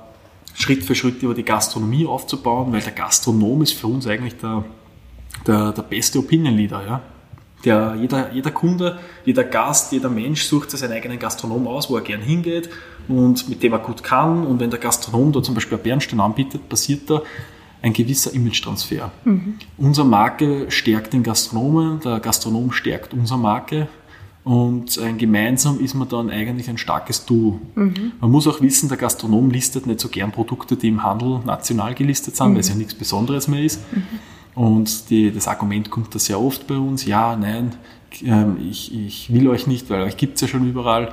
[0.54, 4.64] Schritt für Schritt über die Gastronomie aufzubauen, weil der Gastronom ist für uns eigentlich der,
[5.46, 6.82] der, der beste Opinion Leader.
[6.86, 7.02] Ja?
[7.64, 11.96] Der, jeder, jeder Kunde, jeder Gast, jeder Mensch sucht sich seinen eigenen Gastronom aus, wo
[11.96, 12.70] er gern hingeht
[13.08, 14.46] und mit dem er gut kann.
[14.46, 17.22] Und wenn der Gastronom da zum Beispiel ein Bernstein anbietet, passiert da
[17.82, 19.10] ein gewisser Image-Transfer.
[19.24, 19.54] Mhm.
[19.76, 23.88] Unsere Marke stärkt den Gastronomen, der Gastronom stärkt unsere Marke
[24.44, 27.60] und äh, gemeinsam ist man dann eigentlich ein starkes Duo.
[27.74, 28.12] Mhm.
[28.20, 31.94] Man muss auch wissen, der Gastronom listet nicht so gern Produkte, die im Handel national
[31.94, 32.54] gelistet sind, mhm.
[32.54, 33.80] weil es ja nichts Besonderes mehr ist.
[33.92, 34.62] Mhm.
[34.62, 37.72] Und die, das Argument kommt da sehr oft bei uns, ja, nein,
[38.24, 41.12] ähm, ich, ich will euch nicht, weil euch gibt es ja schon überall.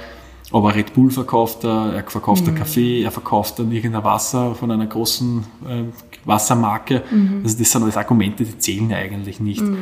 [0.53, 2.53] Aber Red Bull verkauft er, er verkauft mhm.
[2.53, 5.83] Kaffee, er verkauft dann irgendein Wasser von einer großen äh,
[6.25, 7.01] Wassermarke.
[7.09, 7.41] Mhm.
[7.43, 9.61] Also das sind alles Argumente, die zählen eigentlich nicht.
[9.61, 9.77] Mhm.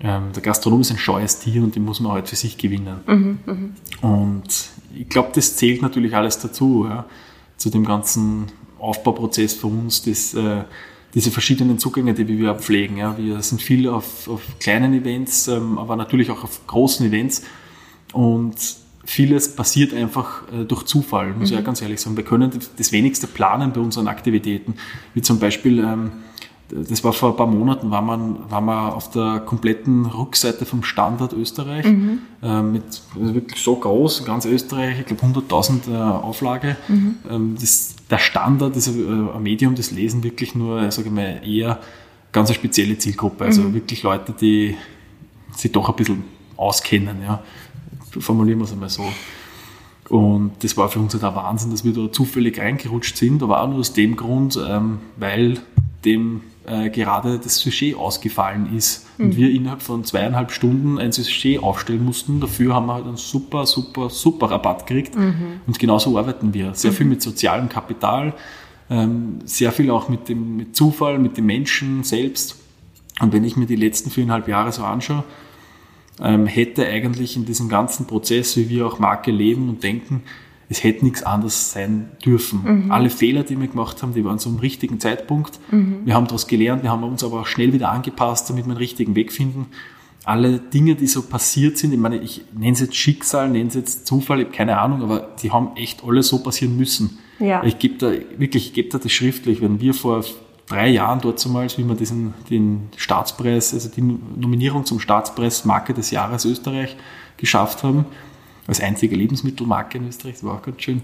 [0.00, 2.96] Ähm, der Gastronom ist ein scheues Tier und den muss man halt für sich gewinnen.
[3.06, 3.38] Mhm.
[3.46, 3.74] mhm.
[4.02, 7.04] Und ich glaube, das zählt natürlich alles dazu, ja,
[7.56, 8.46] zu dem ganzen
[8.80, 10.64] Aufbauprozess für uns, das, äh,
[11.14, 12.96] diese verschiedenen Zugänge, die wir pflegen.
[12.96, 13.16] Ja.
[13.16, 17.42] Wir sind viel auf, auf kleinen Events, ähm, aber natürlich auch auf großen Events.
[18.12, 18.56] Und
[19.06, 21.44] vieles passiert einfach äh, durch Zufall, muss mhm.
[21.44, 21.64] ich ja mhm.
[21.64, 22.16] ganz ehrlich sagen.
[22.16, 24.74] Wir können das wenigste planen bei unseren Aktivitäten.
[25.14, 26.10] Wie zum Beispiel, ähm,
[26.68, 30.82] das war vor ein paar Monaten, war man, war man auf der kompletten Rückseite vom
[30.82, 32.18] Standard Österreich, mhm.
[32.42, 32.82] äh, mit
[33.18, 36.76] also wirklich so groß, ganz Österreich, ich glaube 100.000 äh, Auflage.
[36.88, 37.14] Mhm.
[37.30, 41.78] Ähm, das, der Standard ist ein Medium, das lesen wirklich nur, sage ich mal, eher
[42.32, 43.44] ganz eine spezielle Zielgruppe.
[43.44, 43.74] Also mhm.
[43.74, 44.76] wirklich Leute, die
[45.54, 46.24] sich doch ein bisschen
[46.56, 47.18] auskennen.
[47.22, 47.40] Ja
[48.20, 49.04] formulieren wir es einmal so.
[50.08, 53.62] Und das war für uns halt der Wahnsinn, dass wir da zufällig reingerutscht sind, aber
[53.62, 55.58] auch nur aus dem Grund, ähm, weil
[56.04, 59.24] dem äh, gerade das Sujet ausgefallen ist mhm.
[59.24, 62.40] und wir innerhalb von zweieinhalb Stunden ein Sujet aufstellen mussten.
[62.40, 65.60] Dafür haben wir halt einen super, super, super Rabatt gekriegt mhm.
[65.66, 66.74] und genauso arbeiten wir.
[66.74, 67.12] Sehr viel mhm.
[67.12, 68.34] mit sozialem Kapital,
[68.88, 72.56] ähm, sehr viel auch mit dem mit Zufall, mit den Menschen selbst.
[73.20, 75.24] Und wenn ich mir die letzten viereinhalb Jahre so anschaue,
[76.22, 80.22] ähm, hätte eigentlich in diesem ganzen Prozess, wie wir auch Marke leben und denken,
[80.68, 82.84] es hätte nichts anderes sein dürfen.
[82.86, 82.90] Mhm.
[82.90, 85.60] Alle Fehler, die wir gemacht haben, die waren zum richtigen Zeitpunkt.
[85.70, 86.00] Mhm.
[86.04, 88.78] Wir haben daraus gelernt, wir haben uns aber auch schnell wieder angepasst, damit wir einen
[88.78, 89.66] richtigen Weg finden.
[90.24, 93.74] Alle Dinge, die so passiert sind, ich meine, ich nenne es jetzt Schicksal, nenne es
[93.74, 97.18] jetzt Zufall, ich habe keine Ahnung, aber die haben echt alle so passieren müssen.
[97.38, 97.62] Ja.
[97.62, 100.24] Ich gebe da, wirklich, ich gebe da das schriftlich, wenn wir vor
[100.66, 105.94] drei Jahren dort zumal, wie wir diesen, den Staatspreis, also die Nominierung zum Staatspreis Marke
[105.94, 106.96] des Jahres Österreich
[107.36, 108.06] geschafft haben,
[108.66, 111.02] als einzige Lebensmittelmarke in Österreich, das war auch ganz schön,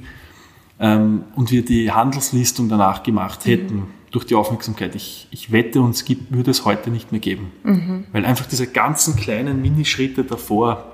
[0.81, 3.87] ähm, und wir die Handelslistung danach gemacht hätten, mhm.
[4.11, 7.53] durch die Aufmerksamkeit, ich, ich wette, uns gibt, würde es heute nicht mehr geben.
[7.62, 8.05] Mhm.
[8.11, 10.85] Weil einfach diese ganzen kleinen Minischritte davor,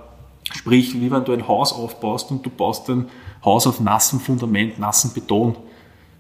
[0.52, 3.06] sprich, wie wenn du ein Haus aufbaust und du baust ein
[3.44, 5.56] Haus auf nassem Fundament, nassen Beton,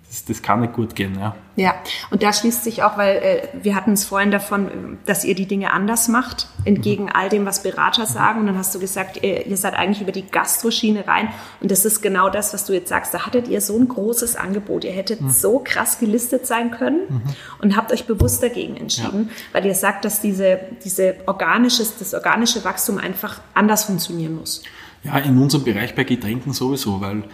[0.08, 1.18] das, das kann nicht gut gehen.
[1.18, 1.36] Ja.
[1.56, 1.74] ja,
[2.10, 5.44] und da schließt sich auch, weil äh, wir hatten es vorhin davon, dass ihr die
[5.44, 7.10] Dinge anders macht, entgegen mhm.
[7.12, 8.40] all dem, was Berater sagen.
[8.40, 11.28] Und dann hast du gesagt, ihr, ihr seid eigentlich über die Gastroschiene rein.
[11.60, 13.12] Und das ist genau das, was du jetzt sagst.
[13.12, 14.84] Da hattet ihr so ein großes Angebot.
[14.84, 15.28] Ihr hättet mhm.
[15.28, 17.22] so krass gelistet sein können mhm.
[17.60, 19.34] und habt euch bewusst dagegen entschieden, ja.
[19.52, 24.62] weil ihr sagt, dass diese, diese organisches, das organische Wachstum einfach anders funktionieren muss.
[25.04, 27.24] Ja, in unserem Bereich bei Getränken sowieso, weil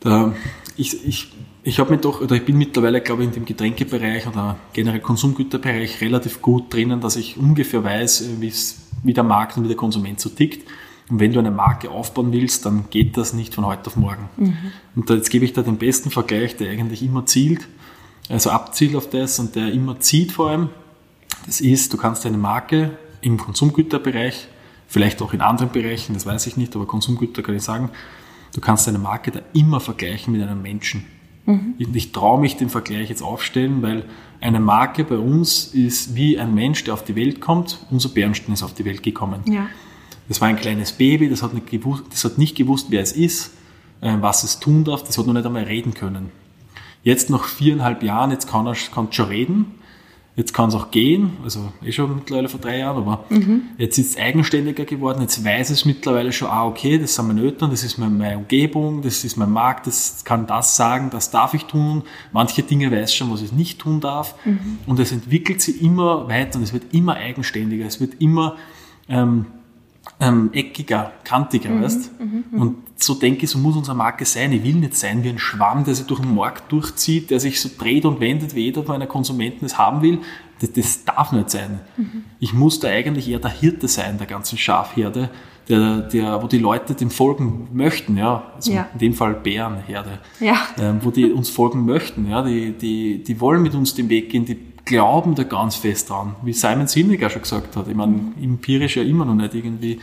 [0.00, 0.32] da,
[0.76, 4.26] ich, ich ich habe mich doch, oder ich bin mittlerweile, glaube ich, in dem Getränkebereich
[4.26, 8.52] oder generell Konsumgüterbereich relativ gut drinnen, dass ich ungefähr weiß, äh,
[9.02, 10.66] wie der Markt und wie der Konsument so tickt.
[11.10, 14.28] Und wenn du eine Marke aufbauen willst, dann geht das nicht von heute auf morgen.
[14.36, 14.56] Mhm.
[14.94, 17.66] Und da, jetzt gebe ich da den besten Vergleich, der eigentlich immer zielt,
[18.28, 20.68] also abzielt auf das und der immer zieht vor allem.
[21.46, 24.48] Das ist, du kannst eine Marke im Konsumgüterbereich,
[24.86, 27.90] vielleicht auch in anderen Bereichen, das weiß ich nicht, aber Konsumgüter kann ich sagen,
[28.54, 31.06] du kannst eine Marke da immer vergleichen mit einem Menschen.
[31.48, 31.74] Mhm.
[31.78, 34.04] Ich, ich traue mich den Vergleich jetzt aufstellen, weil
[34.40, 37.86] eine Marke bei uns ist wie ein Mensch, der auf die Welt kommt.
[37.90, 39.40] Unser Bernstein ist auf die Welt gekommen.
[39.46, 39.66] Ja.
[40.28, 43.12] Das war ein kleines Baby, das hat nicht gewusst, das hat nicht gewusst wer es
[43.12, 43.54] ist,
[44.02, 46.30] äh, was es tun darf, das hat noch nicht einmal reden können.
[47.02, 49.77] Jetzt nach viereinhalb Jahren, jetzt kann es schon reden,
[50.38, 53.62] Jetzt kann es auch gehen, also eh schon mittlerweile vor drei Jahren, aber mhm.
[53.76, 57.40] jetzt ist es eigenständiger geworden, jetzt weiß es mittlerweile schon, ah, okay, das sind meine
[57.40, 61.54] Eltern, das ist meine Umgebung, das ist mein Markt, das kann das sagen, das darf
[61.54, 62.04] ich tun.
[62.30, 64.36] Manche Dinge weiß schon, was ich nicht tun darf.
[64.44, 64.78] Mhm.
[64.86, 68.54] Und es entwickelt sich immer weiter und es wird immer eigenständiger, es wird immer,
[69.08, 69.46] ähm,
[70.20, 72.20] ähm, eckiger, kantiger, mhm, weißt?
[72.20, 74.52] Mhm, mhm, und so denke ich, so muss unsere Marke sein.
[74.52, 77.60] Ich will nicht sein wie ein Schwamm, der sich durch den Markt durchzieht, der sich
[77.60, 80.18] so dreht und wendet, wie jeder meiner Konsumenten es haben will.
[80.60, 81.80] Das, das darf nicht sein.
[81.96, 82.24] Mhm.
[82.40, 85.30] Ich muss da eigentlich eher der Hirte sein, der ganzen Schafherde,
[85.68, 88.50] der, der, wo die Leute dem folgen möchten, ja.
[88.56, 88.88] Also ja.
[88.94, 90.18] in dem Fall Bärenherde.
[90.40, 90.56] Ja.
[90.80, 92.42] Ähm, wo die uns folgen möchten, ja.
[92.42, 96.34] Die, die, die wollen mit uns den Weg gehen, die glauben da ganz fest dran.
[96.42, 97.88] Wie Simon Sinek auch schon gesagt hat.
[97.88, 100.00] Ich meine, empirisch ja immer noch nicht irgendwie,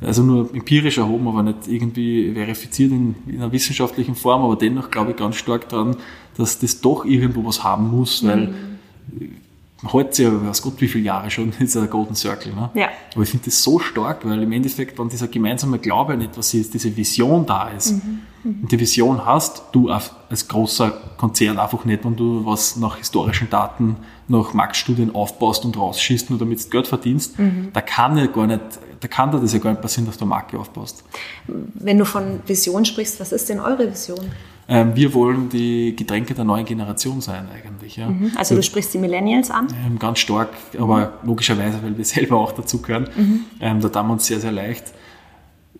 [0.00, 4.90] also nur empirisch erhoben, aber nicht irgendwie verifiziert in, in einer wissenschaftlichen Form, aber dennoch
[4.90, 5.96] glaube ich ganz stark daran,
[6.36, 9.39] dass das doch irgendwo was haben muss, weil mhm
[9.82, 12.52] hält sich ja, weiß Gott, wie viele Jahre schon, dieser Golden Circle.
[12.52, 12.70] Ne?
[12.74, 12.88] Ja.
[13.14, 16.52] Aber ich finde das so stark, weil im Endeffekt, wenn dieser gemeinsame Glaube an etwas
[16.54, 18.20] ist, diese Vision da ist, mhm.
[18.42, 18.62] Mhm.
[18.62, 23.50] und die Vision hast du als großer Konzern einfach nicht, wenn du was nach historischen
[23.50, 23.96] Daten,
[24.28, 27.68] nach Marktstudien aufbaust und rausschießt, nur damit du Geld verdienst, mhm.
[27.72, 28.60] da kann ja gar nicht,
[29.00, 31.04] da kann dir das ja gar nicht passieren, dass du eine Marke aufbaust.
[31.46, 34.30] Wenn du von Vision sprichst, was ist denn eure Vision?
[34.72, 37.96] Ähm, wir wollen die Getränke der neuen Generation sein eigentlich.
[37.96, 38.08] Ja.
[38.08, 38.30] Mhm.
[38.36, 39.66] Also du sprichst die Millennials an?
[39.84, 43.08] Ähm, ganz stark, aber logischerweise, weil wir selber auch dazu gehören.
[43.16, 43.40] Mhm.
[43.60, 44.92] Ähm, da tun wir uns sehr, sehr leicht.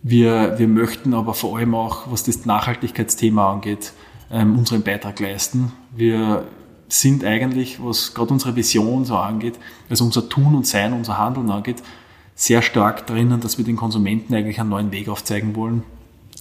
[0.03, 3.93] Wir, wir möchten aber vor allem auch, was das Nachhaltigkeitsthema angeht,
[4.31, 5.73] unseren Beitrag leisten.
[5.95, 6.45] Wir
[6.89, 9.59] sind eigentlich, was gerade unsere Vision so angeht,
[9.91, 11.83] also unser Tun und Sein, unser Handeln angeht,
[12.35, 15.83] sehr stark drinnen, dass wir den Konsumenten eigentlich einen neuen Weg aufzeigen wollen,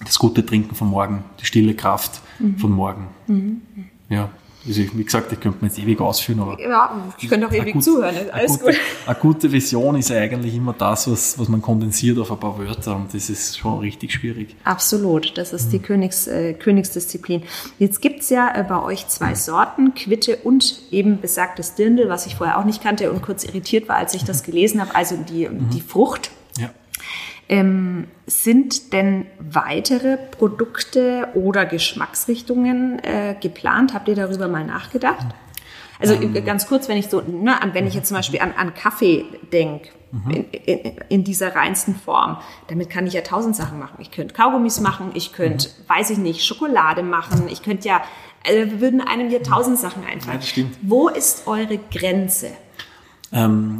[0.03, 2.57] das gute Trinken von morgen, die stille Kraft mhm.
[2.57, 3.07] von morgen.
[3.27, 3.61] Mhm.
[4.09, 4.29] Ja,
[4.67, 6.59] also wie gesagt, ich könnte mir jetzt ewig ausführen, aber.
[6.59, 8.81] Ja, ich könnte auch ewig gut, zuhören, alles eine gute, gut.
[9.05, 12.95] Eine gute Vision ist eigentlich immer das, was, was man kondensiert auf ein paar Wörter
[12.95, 14.55] und das ist schon richtig schwierig.
[14.65, 15.71] Absolut, das ist mhm.
[15.71, 17.43] die Königs, äh, Königsdisziplin.
[17.77, 22.35] Jetzt gibt's ja äh, bei euch zwei Sorten, Quitte und eben besagtes Dirndl, was ich
[22.35, 25.47] vorher auch nicht kannte und kurz irritiert war, als ich das gelesen habe, also die,
[25.47, 25.69] mhm.
[25.69, 26.31] die Frucht.
[27.49, 33.93] Ähm, sind denn weitere Produkte oder Geschmacksrichtungen äh, geplant?
[33.95, 35.25] Habt ihr darüber mal nachgedacht?
[35.99, 38.73] Also ähm, ganz kurz, wenn ich so, ne, wenn ich jetzt zum Beispiel an, an
[38.73, 40.31] Kaffee denke, mhm.
[40.31, 43.97] in, in, in, dieser reinsten Form, damit kann ich ja tausend Sachen machen.
[43.99, 45.89] Ich könnte Kaugummis machen, ich könnte, mhm.
[45.89, 48.01] weiß ich nicht, Schokolade machen, ich könnte ja,
[48.47, 50.35] also würden einem ja tausend Sachen einfallen.
[50.35, 50.77] Ja, das stimmt.
[50.81, 52.51] Wo ist eure Grenze?
[53.33, 53.79] Ähm,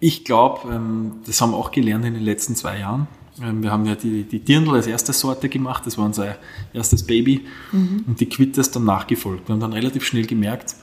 [0.00, 3.06] ich glaube, ähm, das haben wir auch gelernt in den letzten zwei Jahren.
[3.42, 6.36] Ähm, wir haben ja die, die Dirndl als erste Sorte gemacht, das war unser
[6.72, 7.46] erstes Baby.
[7.70, 8.04] Mhm.
[8.06, 9.48] Und die Quitte ist dann nachgefolgt.
[9.48, 10.74] Wir haben dann relativ schnell gemerkt,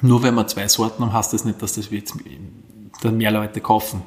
[0.00, 2.14] nur wenn wir zwei Sorten haben, heißt das nicht, dass das jetzt
[3.02, 4.02] dann mehr Leute kaufen.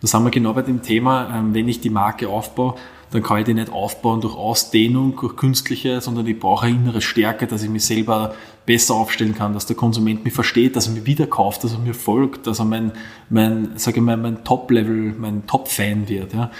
[0.00, 2.74] Da sind wir genau bei dem Thema, ähm, wenn ich die Marke aufbaue,
[3.10, 7.00] dann kann ich die nicht aufbauen durch Ausdehnung, durch künstliche, sondern ich brauche eine innere
[7.00, 8.34] Stärke, dass ich mich selber
[8.68, 11.78] besser aufstellen kann, dass der Konsument mich versteht, dass er mich wieder kauft, dass er
[11.78, 12.92] mir folgt, dass er mein,
[13.30, 16.34] mein sage ich mal, mein Top-Level, mein Top-Fan wird.
[16.34, 16.50] Ja.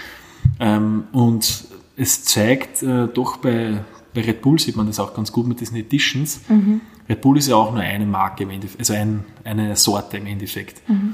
[0.59, 3.83] Ähm, und es zeigt äh, doch bei,
[4.15, 6.41] bei Red Bull sieht man das auch ganz gut mit diesen Editions.
[6.49, 6.81] Mhm.
[7.07, 8.47] Red Bull ist ja auch nur eine Marke,
[8.79, 10.81] also ein, eine Sorte im Endeffekt.
[10.89, 11.13] Mhm.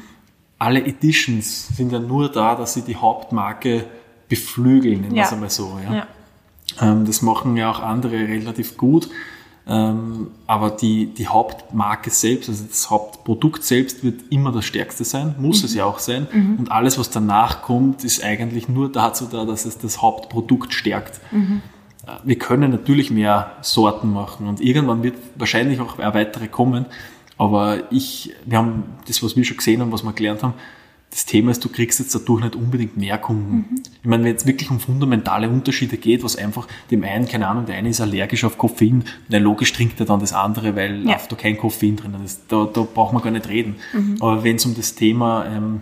[0.60, 3.84] Alle Editions sind ja nur da, dass sie die Hauptmarke
[4.30, 5.78] beflügeln, nennen wir es einmal so.
[5.84, 5.94] Ja.
[5.94, 6.08] ja.
[6.80, 9.10] Ähm, das machen ja auch andere relativ gut.
[9.68, 15.36] Ähm, aber die, die Hauptmarke selbst, also das Hauptprodukt selbst wird immer das Stärkste sein,
[15.40, 15.66] muss mhm.
[15.66, 16.28] es ja auch sein.
[16.32, 16.56] Mhm.
[16.60, 21.20] Und alles, was danach kommt, ist eigentlich nur dazu da, dass es das Hauptprodukt stärkt.
[21.32, 21.62] Mhm.
[22.06, 26.86] Äh, wir können natürlich mehr Sorten machen und irgendwann wird wahrscheinlich auch weitere kommen.
[27.38, 30.54] Aber ich, wir haben das, was wir schon gesehen haben, was wir gelernt haben,
[31.16, 33.56] das Thema ist, du kriegst jetzt dadurch nicht unbedingt mehr Kunden.
[33.56, 33.84] Mhm.
[34.02, 37.66] Ich meine, wenn es wirklich um fundamentale Unterschiede geht, was einfach dem einen, keine Ahnung,
[37.66, 41.18] der eine ist allergisch auf Koffein, na logisch trinkt er dann das andere, weil ja.
[41.30, 42.42] da kein Koffein drin ist.
[42.50, 43.76] Da, da braucht man gar nicht reden.
[43.94, 44.18] Mhm.
[44.20, 45.82] Aber wenn es um das Thema, ähm,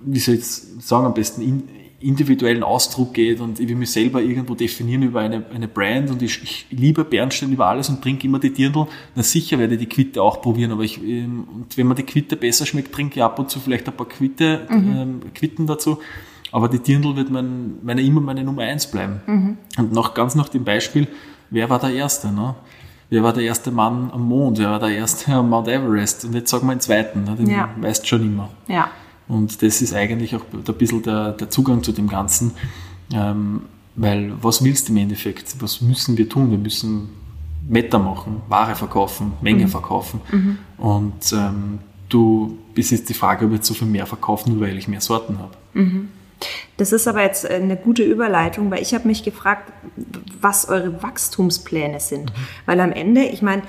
[0.00, 1.68] wie soll ich sagen am besten, in,
[2.04, 6.22] individuellen Ausdruck geht und ich will mich selber irgendwo definieren über eine, eine Brand und
[6.22, 9.80] ich, ich liebe Bernstein über alles und trinke immer die Dirndl, na sicher werde ich
[9.80, 13.16] die Quitte auch probieren, aber ich, ähm, und wenn mir die Quitte besser schmeckt, trinke
[13.16, 14.96] ich ab und zu vielleicht ein paar Quitte, mhm.
[14.96, 15.98] ähm, Quitten dazu.
[16.50, 19.22] Aber die Dirndl wird mein, meine, immer meine Nummer eins bleiben.
[19.26, 19.56] Mhm.
[19.78, 21.08] Und noch ganz nach dem Beispiel,
[21.48, 22.30] wer war der Erste?
[22.30, 22.54] Ne?
[23.12, 24.58] Wer war der erste Mann am Mond?
[24.58, 26.24] Wer war der erste am Mount Everest?
[26.24, 27.36] Und jetzt sagen wir den zweiten, ne?
[27.36, 27.68] den ja.
[27.78, 28.48] weißt schon immer.
[28.68, 28.90] Ja.
[29.32, 32.52] Und das ist eigentlich auch ein bisschen der, der Zugang zu dem Ganzen.
[33.14, 33.62] Ähm,
[33.94, 35.56] weil was willst du im Endeffekt?
[35.60, 36.50] Was müssen wir tun?
[36.50, 37.08] Wir müssen
[37.66, 39.68] Meta machen, Ware verkaufen, Menge mhm.
[39.68, 40.20] verkaufen.
[40.30, 40.58] Mhm.
[40.76, 41.78] Und ähm,
[42.10, 44.86] du, es ist die Frage, ob ich jetzt so viel mehr verkaufe, nur weil ich
[44.86, 45.54] mehr Sorten habe.
[45.72, 46.08] Mhm.
[46.76, 49.72] Das ist aber jetzt eine gute Überleitung, weil ich habe mich gefragt,
[50.42, 52.30] was eure Wachstumspläne sind.
[52.30, 52.44] Mhm.
[52.66, 53.62] Weil am Ende, ich meine,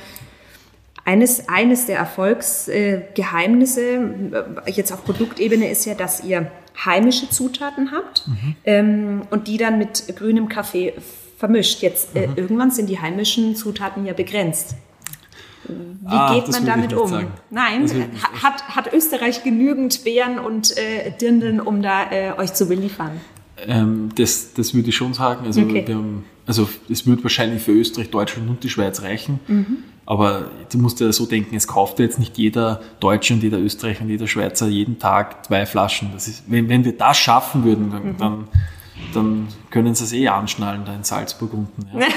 [1.05, 6.49] Eines, eines der Erfolgsgeheimnisse äh, jetzt auf Produktebene ist ja, dass ihr
[6.85, 8.55] heimische Zutaten habt mhm.
[8.63, 10.93] ähm, und die dann mit grünem Kaffee
[11.37, 11.81] vermischt.
[11.81, 12.37] Jetzt äh, mhm.
[12.37, 14.75] irgendwann sind die heimischen Zutaten ja begrenzt.
[15.65, 17.09] Wie ah, geht man damit um?
[17.09, 17.31] Sagen.
[17.49, 17.89] Nein,
[18.41, 23.21] hat, hat Österreich genügend Beeren und äh, Dirndl, um da äh, euch zu beliefern?
[23.65, 25.45] Ähm, das, das würde ich schon sagen.
[25.45, 25.85] Also, okay.
[25.87, 29.39] haben, also es würde wahrscheinlich für Österreich, Deutschland und die Schweiz reichen.
[29.47, 29.77] Mhm.
[30.05, 34.01] Aber du musst ja so denken, es kauft jetzt nicht jeder Deutsche und jeder Österreicher
[34.01, 36.09] und jeder Schweizer jeden Tag zwei Flaschen.
[36.13, 38.17] Das ist, wenn, wenn wir das schaffen würden, dann, mhm.
[38.17, 38.47] dann,
[39.13, 41.87] dann, können sie es eh anschnallen da in Salzburg unten.
[41.97, 42.07] Ja.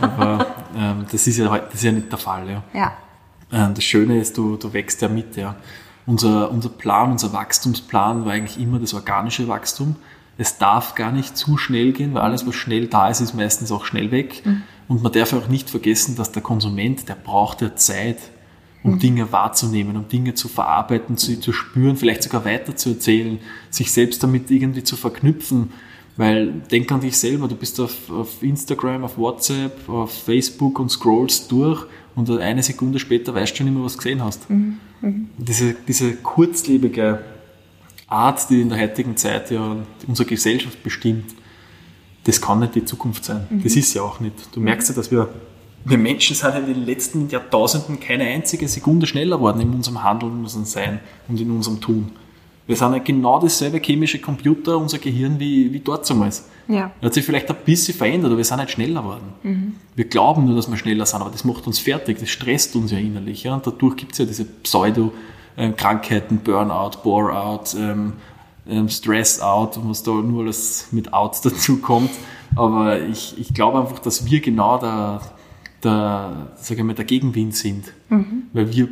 [0.00, 2.46] Aber ähm, das, ist ja, das ist ja nicht der Fall.
[2.48, 2.62] Ja.
[2.74, 2.92] ja.
[3.52, 5.36] Ähm, das Schöne ist, du, du wächst ja mit.
[5.36, 5.56] Ja.
[6.06, 9.96] Unser, unser Plan, unser Wachstumsplan war eigentlich immer das organische Wachstum.
[10.36, 13.72] Es darf gar nicht zu schnell gehen, weil alles, was schnell da ist, ist meistens
[13.72, 14.42] auch schnell weg.
[14.44, 14.62] Mhm.
[14.88, 18.18] Und man darf auch nicht vergessen, dass der Konsument, der braucht ja Zeit,
[18.82, 18.98] um mhm.
[18.98, 23.38] Dinge wahrzunehmen, um Dinge zu verarbeiten, zu, zu spüren, vielleicht sogar weiterzuerzählen,
[23.70, 25.72] sich selbst damit irgendwie zu verknüpfen.
[26.16, 30.90] Weil denk an dich selber, du bist auf, auf Instagram, auf WhatsApp, auf Facebook und
[30.90, 34.48] scrollst durch und eine Sekunde später weißt du schon immer, was du gesehen hast.
[34.48, 34.78] Mhm.
[35.00, 35.28] Mhm.
[35.38, 37.24] Diese, diese kurzlebige
[38.06, 41.34] Art, die in der heutigen Zeit ja unsere Gesellschaft bestimmt,
[42.24, 43.46] das kann nicht die Zukunft sein.
[43.50, 43.62] Mhm.
[43.62, 44.34] Das ist ja auch nicht.
[44.52, 45.28] Du merkst ja, dass wir,
[45.84, 50.32] wir Menschen sind in den letzten Jahrtausenden keine einzige Sekunde schneller geworden in unserem Handeln,
[50.32, 52.10] in unserem Sein und in unserem Tun.
[52.66, 56.48] Wir sind ja genau dasselbe chemische Computer, unser Gehirn, wie, wie dort damals.
[56.66, 56.90] Ja.
[57.02, 59.34] hat sich vielleicht ein bisschen verändert, aber wir sind nicht schneller geworden.
[59.42, 59.74] Mhm.
[59.94, 62.90] Wir glauben nur, dass wir schneller sind, aber das macht uns fertig, das stresst uns
[62.90, 63.42] ja innerlich.
[63.42, 63.54] Ja?
[63.54, 68.14] Und dadurch gibt es ja diese Pseudo-Krankheiten, Burnout, Bore-out, ähm,
[68.68, 72.10] ähm, Stress-out, was da nur alles mit Outs dazu kommt.
[72.56, 75.20] Aber ich, ich glaube einfach, dass wir genau der,
[75.82, 77.92] der, sag ich mal, der Gegenwind sind.
[78.08, 78.44] Mhm.
[78.52, 78.88] Weil wir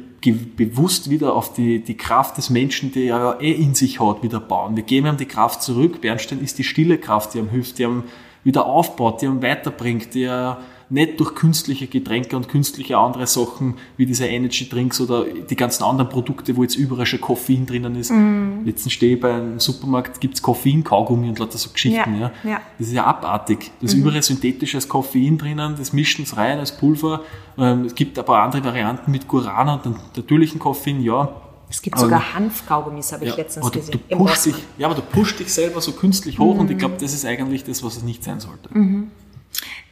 [0.57, 4.23] bewusst wieder auf die, die Kraft des Menschen, die er ja eh in sich hat,
[4.23, 4.77] wieder bauen.
[4.77, 6.01] Wir geben ihm die Kraft zurück.
[6.01, 8.05] Bernstein ist die stille Kraft, die ihm hilft, die ihm
[8.45, 10.59] wieder aufbaut, die ihm weiterbringt, die er
[10.93, 15.85] nicht durch künstliche Getränke und künstliche andere Sachen wie diese Energy Drinks oder die ganzen
[15.85, 18.11] anderen Produkte, wo jetzt überall schon Koffein drinnen ist.
[18.11, 18.65] Mm.
[18.67, 22.21] Letztens stehe ich beim Supermarkt, gibt's Koffein, Kaugummi und lauter so Geschichten.
[22.21, 22.51] Ja, ja.
[22.51, 22.61] ja.
[22.79, 23.71] Das ist ja abartig.
[23.81, 24.03] Da ist mhm.
[24.03, 27.23] überall synthetisches Koffein drinnen, das mischen sie rein als Pulver.
[27.57, 31.35] Ähm, es gibt aber andere Varianten mit Guarana und natürlichen Koffein, ja.
[31.71, 33.99] Es gibt aber, sogar Hanfkaugummis, habe ich letztens du, gesehen.
[34.11, 36.61] Du dich, ja, aber du pusht dich selber so künstlich hoch mm.
[36.61, 38.69] und ich glaube, das ist eigentlich das, was es nicht sein sollte.
[38.77, 39.11] Mhm.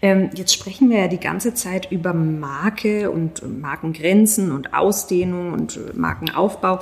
[0.03, 5.77] Ähm, jetzt sprechen wir ja die ganze Zeit über Marke und Markengrenzen und Ausdehnung und
[5.77, 6.81] äh, Markenaufbau.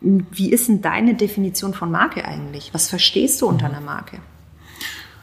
[0.00, 2.72] Wie ist denn deine Definition von Marke eigentlich?
[2.74, 4.18] Was verstehst du unter einer Marke?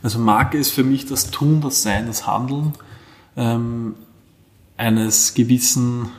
[0.01, 2.73] Also Marke ist für mich das Tun, das Sein, das Handeln
[3.37, 3.95] ähm,
[4.77, 6.09] eines gewissen,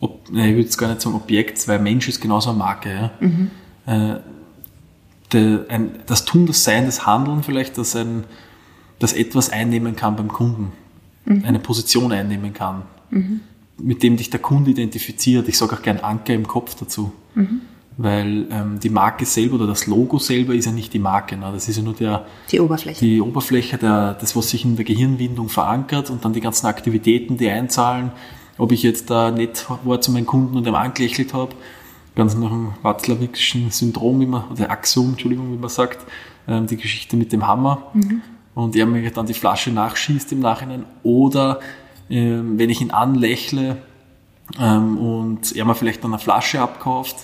[0.00, 2.90] ob, ne, ich würde jetzt gar nicht sagen Objekts, weil Mensch ist genauso eine Marke.
[2.90, 3.10] Ja?
[3.20, 3.50] Mhm.
[3.86, 4.16] Äh,
[5.32, 8.24] de, ein, das Tun, das Sein, das Handeln vielleicht, das ein
[8.98, 10.72] das etwas einnehmen kann beim Kunden,
[11.24, 11.44] mhm.
[11.44, 13.40] eine Position einnehmen kann, mhm.
[13.78, 15.48] mit dem dich der Kunde identifiziert.
[15.48, 17.12] Ich sage auch gern Anker im Kopf dazu.
[17.34, 17.60] Mhm.
[18.00, 21.36] Weil ähm, die Marke selber oder das Logo selber ist ja nicht die Marke.
[21.36, 21.50] Ne?
[21.52, 23.04] Das ist ja nur der, die Oberfläche.
[23.04, 27.38] Die Oberfläche, der, das, was sich in der Gehirnwindung verankert und dann die ganzen Aktivitäten,
[27.38, 28.12] die einzahlen.
[28.56, 31.56] Ob ich jetzt da nett war zu meinem Kunden und ihm angelächelt habe,
[32.14, 35.98] ganz nach dem Watzlawikschen Syndrom, man, oder Axiom, Entschuldigung, wie man sagt,
[36.46, 37.82] ähm, die Geschichte mit dem Hammer.
[37.94, 38.22] Mhm
[38.58, 41.60] und er mir dann die Flasche nachschießt im Nachhinein oder
[42.10, 43.76] ähm, wenn ich ihn anlächle
[44.58, 47.16] ähm, und er mir vielleicht dann eine Flasche abkauft,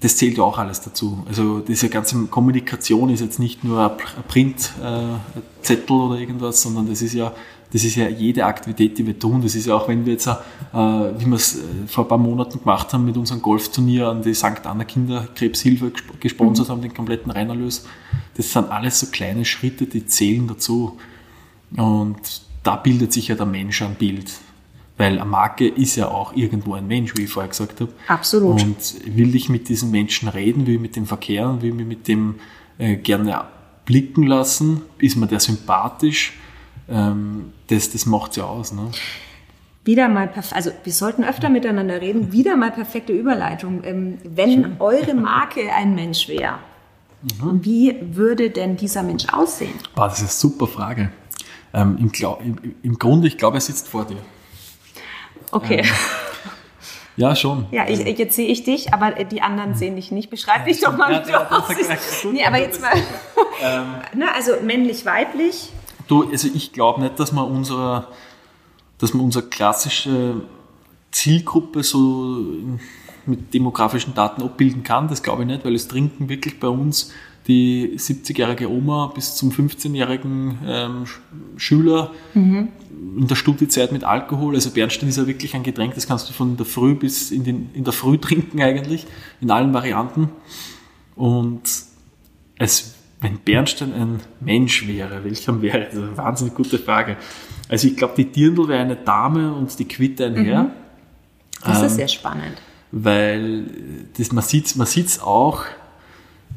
[0.00, 1.24] das zählt auch alles dazu.
[1.26, 4.76] Also diese ganze Kommunikation ist jetzt nicht nur ein Printzettel
[5.88, 7.32] äh, oder irgendwas, sondern das ist ja
[7.72, 9.42] das ist ja jede Aktivität, die wir tun.
[9.42, 10.32] Das ist ja auch, wenn wir jetzt, äh,
[10.72, 14.34] wie wir es äh, vor ein paar Monaten gemacht haben, mit unserem Golfturnier an die
[14.34, 14.64] St.
[14.66, 16.72] Anna Kinderkrebshilfe gesponsert mhm.
[16.72, 17.86] haben, den kompletten Reinerlös.
[18.40, 20.98] Das sind alles so kleine Schritte, die zählen dazu.
[21.76, 24.32] Und da bildet sich ja der Mensch ein Bild.
[24.96, 27.92] Weil eine Marke ist ja auch irgendwo ein Mensch, wie ich vorher gesagt habe.
[28.08, 28.62] Absolut.
[28.62, 32.08] Und will ich mit diesen Menschen reden, will ich mit dem verkehren, will mich mit
[32.08, 32.36] dem
[32.78, 33.44] äh, gerne
[33.84, 36.38] blicken lassen, ist mir der sympathisch,
[36.88, 38.72] ähm, das, das macht ja aus.
[38.72, 38.90] Ne?
[39.84, 43.84] Wieder mal, also wir sollten öfter miteinander reden, wieder mal perfekte Überleitung.
[43.84, 46.54] Ähm, wenn eure Marke ein Mensch wäre,
[47.22, 47.64] mhm.
[47.64, 49.74] wie würde denn dieser Mensch aussehen?
[49.94, 51.10] Boah, das ist eine super Frage.
[51.72, 54.18] Ähm, im, im, im, Grunde, ich glaube, er sitzt vor dir.
[55.52, 55.80] Okay.
[55.80, 55.86] Ähm,
[57.16, 57.66] ja, schon.
[57.72, 60.30] Ja, ich, jetzt sehe ich dich, aber die anderen sehen dich nicht.
[60.30, 62.26] Beschreib dich doch mal, wie ja, du aussiehst.
[62.32, 62.92] Nee, aber jetzt mal.
[63.62, 65.70] Ähm, Na, also männlich, weiblich.
[66.08, 68.08] Du, also ich glaube nicht, dass man unser,
[68.96, 70.40] dass man unser klassische
[71.10, 72.42] Zielgruppe so
[73.26, 75.08] mit demografischen Daten abbilden kann.
[75.08, 77.12] Das glaube ich nicht, weil es trinken wirklich bei uns
[77.46, 81.04] die 70-jährige Oma bis zum 15-jährigen ähm,
[81.56, 82.68] Schüler mhm.
[83.18, 84.54] in der Studiezeit mit Alkohol.
[84.54, 87.44] Also Bernstein ist ja wirklich ein Getränk, das kannst du von der Früh bis in,
[87.44, 89.06] den, in der Früh trinken eigentlich,
[89.40, 90.28] in allen Varianten.
[91.16, 91.62] Und
[92.56, 95.86] es, wenn Bernstein ein Mensch wäre, welcher wäre?
[95.86, 97.16] Das ist eine wahnsinnig gute Frage.
[97.68, 100.64] Also ich glaube, die Dirndl wäre eine Dame und die Quitte ein Herr.
[100.64, 100.70] Mhm.
[101.64, 102.60] Das ähm, ist sehr spannend.
[102.92, 105.64] Weil das, man sieht es man sieht's auch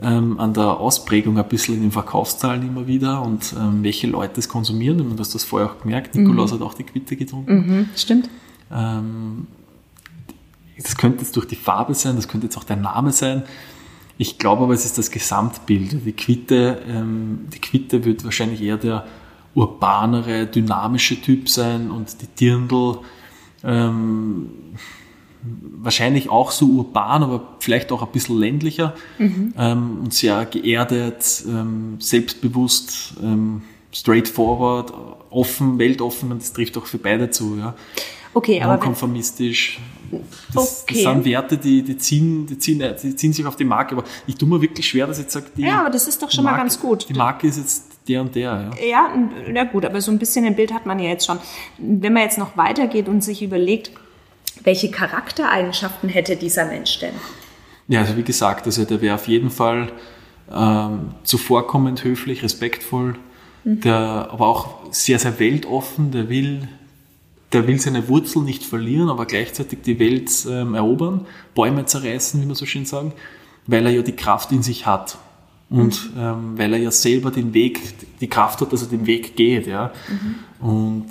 [0.01, 4.35] ähm, an der Ausprägung ein bisschen in den Verkaufszahlen immer wieder und ähm, welche Leute
[4.35, 4.99] das konsumieren.
[5.01, 6.55] Und du hast das vorher auch gemerkt, Nikolaus mhm.
[6.55, 7.53] hat auch die Quitte getrunken.
[7.53, 8.29] Mhm, stimmt.
[8.71, 9.47] Ähm,
[10.81, 13.43] das könnte jetzt durch die Farbe sein, das könnte jetzt auch der Name sein.
[14.17, 16.05] Ich glaube aber, es ist das Gesamtbild.
[16.05, 19.05] Die Quitte, ähm, die Quitte wird wahrscheinlich eher der
[19.55, 22.99] urbanere, dynamische Typ sein und die Dirndl
[23.63, 24.49] ähm,
[25.43, 29.53] wahrscheinlich auch so urban, aber vielleicht auch ein bisschen ländlicher mhm.
[29.57, 34.93] ähm, und sehr geerdet, ähm, selbstbewusst, ähm, straightforward,
[35.29, 37.57] offen, weltoffen und das trifft auch für beide zu.
[37.57, 37.75] Ja.
[38.33, 39.79] Okay, aber konformistisch.
[40.53, 41.03] Das, okay.
[41.03, 44.03] das sind Werte, die, die, ziehen, die, ziehen, die ziehen sich auf die Marke, aber
[44.27, 46.31] ich tue mir wirklich schwer, dass ich jetzt sage, die, Ja, aber das ist doch
[46.31, 47.07] schon Marke, mal ganz gut.
[47.09, 48.71] Die Marke ist jetzt der und der.
[48.79, 48.85] Ja.
[48.85, 51.37] ja, na gut, aber so ein bisschen ein Bild hat man ja jetzt schon.
[51.77, 53.91] Wenn man jetzt noch weitergeht und sich überlegt,
[54.63, 57.13] welche Charaktereigenschaften hätte dieser Mensch denn?
[57.87, 59.91] Ja, also wie gesagt, also der wäre auf jeden Fall
[60.51, 63.15] ähm, zuvorkommend, höflich, respektvoll,
[63.63, 63.81] mhm.
[63.81, 66.67] der, aber auch sehr, sehr weltoffen, der will,
[67.51, 71.25] der will seine Wurzeln nicht verlieren, aber gleichzeitig die Welt ähm, erobern,
[71.55, 73.13] Bäume zerreißen, wie man so schön sagt,
[73.67, 75.17] weil er ja die Kraft in sich hat.
[75.69, 76.21] Und mhm.
[76.21, 77.81] ähm, weil er ja selber den Weg,
[78.19, 79.65] die Kraft hat, dass er den Weg geht.
[79.65, 79.91] Ja.
[80.07, 80.67] Mhm.
[80.67, 81.05] Und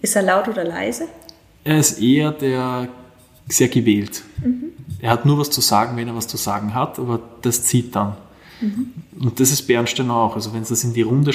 [0.00, 1.08] ist er laut oder leise?
[1.64, 2.88] Er ist eher der
[3.48, 4.22] sehr gewählt.
[4.42, 4.64] Mhm.
[5.00, 7.94] Er hat nur was zu sagen, wenn er was zu sagen hat, aber das zieht
[7.94, 8.16] dann.
[8.60, 8.92] Mhm.
[9.20, 10.34] Und das ist Bernstein auch.
[10.34, 11.32] Also wenn du das in die Runde,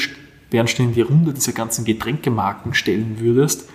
[0.49, 3.69] Bernstein in die Runde dieser ganzen Getränkemarken stellen würdest,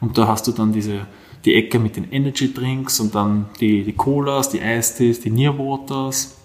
[0.00, 1.06] und da hast du dann diese,
[1.44, 6.36] die Ecke mit den Energy Drinks und dann die, die Colas, die Eistees, die Nearwaters,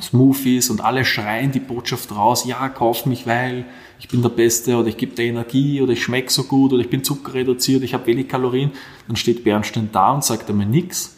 [0.00, 3.66] Smoothies und alle schreien die Botschaft raus, ja, kauf mich, weil
[4.00, 6.82] ich bin der Beste oder ich gebe dir Energie oder ich schmecke so gut oder
[6.82, 8.70] ich bin zuckerreduziert, ich habe wenig Kalorien,
[9.06, 11.16] dann steht Bernstein da und sagt einmal nichts.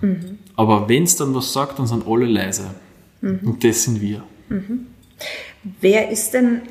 [0.00, 0.38] Mhm.
[0.56, 2.74] Aber wenn es dann was sagt, dann sind alle leise.
[3.20, 3.40] Mhm.
[3.44, 4.22] Und das sind wir.
[4.48, 4.86] Mhm.
[5.80, 6.62] Wer ist denn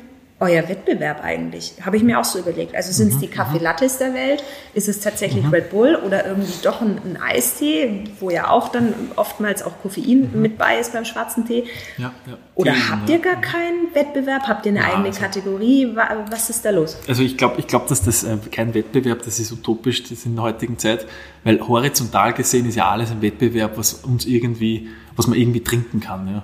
[0.42, 1.74] euer Wettbewerb eigentlich?
[1.82, 2.74] Habe ich mir auch so überlegt.
[2.74, 3.62] Also sind es mhm, die Kaffee mhm.
[3.64, 4.42] Lattes der Welt?
[4.74, 5.50] Ist es tatsächlich mhm.
[5.50, 10.30] Red Bull oder irgendwie doch ein, ein, Eistee, wo ja auch dann oftmals auch Koffein
[10.32, 10.42] mhm.
[10.42, 11.64] mit bei ist beim schwarzen Tee?
[11.96, 12.36] Ja, ja.
[12.56, 14.42] Oder Gegen, habt ihr gar keinen Wettbewerb?
[14.48, 15.94] Habt ihr eine ja, eigene also, Kategorie?
[16.28, 16.98] Was ist da los?
[17.06, 20.34] Also ich glaube, ich glaub, dass das äh, kein Wettbewerb, das ist utopisch das in
[20.34, 21.06] der heutigen Zeit,
[21.44, 26.00] weil horizontal gesehen ist ja alles ein Wettbewerb, was uns irgendwie, was man irgendwie trinken
[26.00, 26.26] kann.
[26.26, 26.42] Ja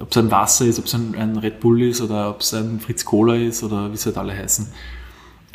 [0.00, 2.54] ob es ein Wasser ist, ob es ein, ein, Red Bull ist oder ob es
[2.54, 4.68] ein Fritz Cola ist oder wie sie halt alle heißen.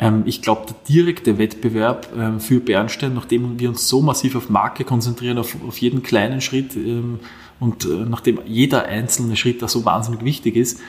[0.00, 4.48] Ähm, ich glaube, der direkte Wettbewerb ähm, für Bernstein, nachdem wir uns so massiv auf
[4.48, 7.20] Marke konzentrieren, auf, auf jeden kleinen Schritt ähm,
[7.60, 10.80] und äh, nachdem jeder einzelne Schritt da so wahnsinnig wichtig ist,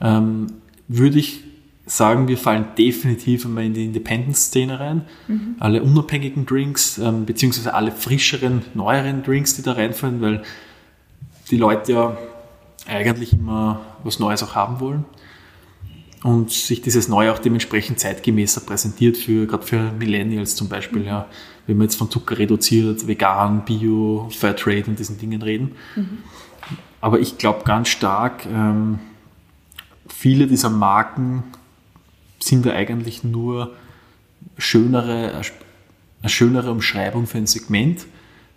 [0.00, 0.48] ähm,
[0.88, 1.44] würde ich
[1.86, 5.02] sagen, wir fallen definitiv einmal in die Independent-Szene rein.
[5.26, 5.56] Mhm.
[5.58, 10.42] Alle unabhängigen Drinks, ähm, beziehungsweise alle frischeren, neueren Drinks, die da reinfallen, weil
[11.50, 12.18] die Leute ja
[12.88, 15.04] eigentlich immer was Neues auch haben wollen
[16.22, 21.26] und sich dieses Neue auch dementsprechend zeitgemäßer präsentiert für gerade für Millennials zum Beispiel, ja,
[21.66, 25.76] wenn wir jetzt von Zucker reduziert, vegan, Bio, Fairtrade und diesen Dingen reden.
[25.94, 26.18] Mhm.
[27.00, 28.98] Aber ich glaube ganz stark, ähm,
[30.08, 31.44] viele dieser Marken
[32.40, 33.74] sind da eigentlich nur
[34.56, 35.40] schönere,
[36.20, 38.06] eine schönere Umschreibung für ein Segment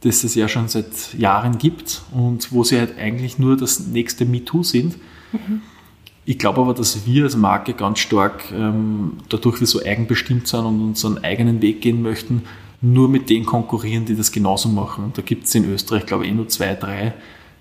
[0.02, 4.26] das es ja schon seit Jahren gibt und wo sie halt eigentlich nur das nächste
[4.26, 4.98] MeToo sind.
[5.32, 5.62] Mhm.
[6.26, 10.66] Ich glaube aber, dass wir als Marke ganz stark, ähm, dadurch wir so eigenbestimmt sind
[10.66, 12.44] und unseren eigenen Weg gehen möchten,
[12.82, 15.06] nur mit denen konkurrieren, die das genauso machen.
[15.06, 17.14] Und da gibt es in Österreich, glaube ich, eh nur zwei, drei,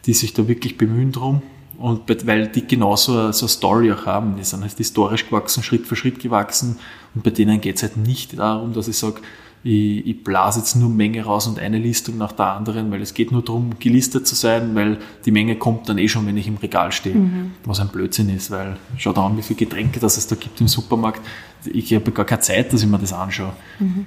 [0.07, 1.43] die sich da wirklich bemühen drum.
[1.79, 4.37] Und weil die genauso so eine Story auch haben.
[4.37, 6.79] Die sind halt historisch gewachsen, Schritt für Schritt gewachsen.
[7.15, 9.21] Und bei denen geht es halt nicht darum, dass ich sage,
[9.63, 13.13] ich, ich blase jetzt nur Menge raus und eine Listung nach der anderen, weil es
[13.13, 16.47] geht nur darum, gelistet zu sein, weil die Menge kommt dann eh schon, wenn ich
[16.47, 17.53] im Regal stehe, mhm.
[17.65, 20.61] was ein Blödsinn ist, weil schau da an, wie viele Getränke das es da gibt
[20.61, 21.21] im Supermarkt.
[21.67, 23.53] Ich habe gar keine Zeit, dass ich mir das anschaue.
[23.79, 24.07] Mhm.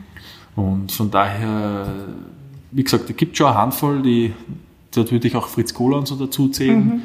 [0.56, 1.88] Und von daher,
[2.72, 4.34] wie gesagt, es gibt schon eine Handvoll, die,
[4.94, 6.86] dort würde ich auch Fritz Kohler und so dazu zählen.
[6.86, 7.02] Mhm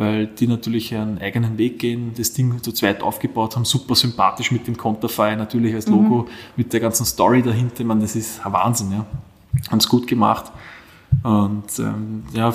[0.00, 4.50] weil die natürlich einen eigenen Weg gehen, das Ding zu zweit aufgebaut haben, super sympathisch
[4.50, 6.28] mit dem Konterfei natürlich als Logo, mhm.
[6.56, 9.04] mit der ganzen Story dahinter, man, das ist ein Wahnsinn, ja.
[9.70, 10.50] haben es gut gemacht.
[11.22, 12.50] Und ähm, ja,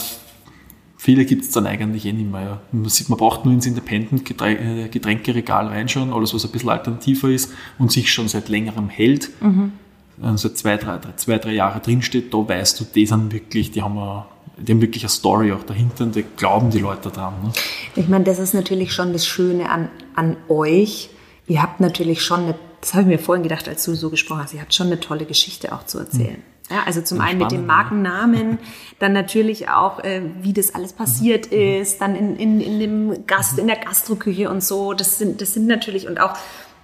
[0.97, 2.41] viele gibt es dann eigentlich eh nicht mehr.
[2.41, 2.61] Ja.
[2.71, 7.91] Man, sieht, man braucht nur ins Independent-Getränkeregal reinschauen, alles was ein bisschen alternativer ist und
[7.91, 9.29] sich schon seit längerem hält.
[9.39, 9.73] Mhm.
[10.19, 13.99] Also zwei, drei, zwei, drei Jahre drinsteht, da weißt du, die sind wirklich, die haben
[13.99, 14.25] eine
[14.57, 17.33] die haben wirklich eine Story auch dahinter und die glauben die Leute dran.
[17.43, 17.51] Ne?
[17.95, 21.09] Ich meine, das ist natürlich schon das Schöne an, an euch.
[21.47, 24.43] Ihr habt natürlich schon eine, das habe ich mir vorhin gedacht, als du so gesprochen
[24.43, 26.37] hast, ihr habt schon eine tolle Geschichte auch zu erzählen.
[26.37, 26.55] Mhm.
[26.71, 28.57] Ja, also zum einen mit dem Markennamen,
[28.99, 31.57] dann natürlich auch, äh, wie das alles passiert mhm.
[31.81, 34.93] ist, dann in, in, in dem Gast, in der Gastroküche und so.
[34.93, 36.33] Das sind, das sind natürlich und auch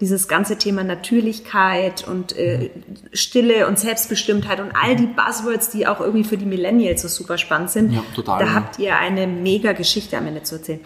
[0.01, 2.71] dieses ganze Thema Natürlichkeit und äh,
[3.13, 7.37] Stille und Selbstbestimmtheit und all die Buzzwords, die auch irgendwie für die Millennials so super
[7.37, 7.93] spannend sind.
[7.93, 8.43] Ja, total.
[8.43, 10.79] Da habt ihr eine mega Geschichte am Ende zu erzählen.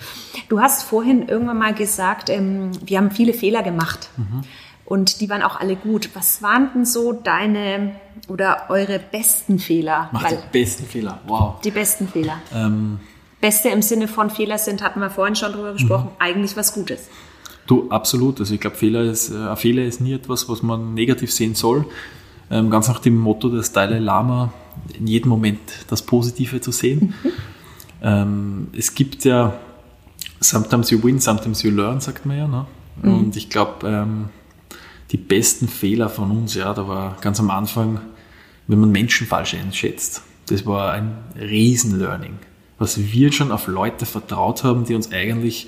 [0.49, 4.09] Du hast vorhin irgendwann mal gesagt, ähm, wir haben viele Fehler gemacht.
[4.17, 4.43] Mhm.
[4.83, 6.09] Und die waren auch alle gut.
[6.13, 7.95] Was waren denn so deine
[8.27, 10.09] oder eure besten Fehler?
[10.11, 11.59] Mach die besten Fehler, wow.
[11.61, 12.39] Die besten Fehler.
[12.53, 12.99] Ähm.
[13.41, 16.15] Beste im Sinne von Fehler sind, hatten wir vorhin schon drüber gesprochen, mhm.
[16.19, 17.09] eigentlich was Gutes.
[17.67, 18.39] Du, absolut.
[18.39, 21.55] Also ich glaube, Fehler ist, äh, ein Fehler ist nie etwas, was man negativ sehen
[21.55, 21.85] soll.
[22.51, 24.53] Ähm, ganz nach dem Motto des Dalai Lama,
[24.97, 27.13] in jedem Moment das Positive zu sehen.
[27.23, 27.29] Mhm.
[28.01, 29.57] Ähm, es gibt ja,
[30.39, 32.47] sometimes you win, sometimes you learn, sagt man ja.
[32.47, 32.65] Ne?
[33.01, 33.13] Mhm.
[33.13, 34.25] Und ich glaube, ähm,
[35.11, 38.01] die besten Fehler von uns, ja, da war ganz am Anfang,
[38.67, 40.21] wenn man Menschen falsch einschätzt.
[40.47, 42.33] Das war ein Riesen-Learning.
[42.77, 45.67] Was wir schon auf Leute vertraut haben, die uns eigentlich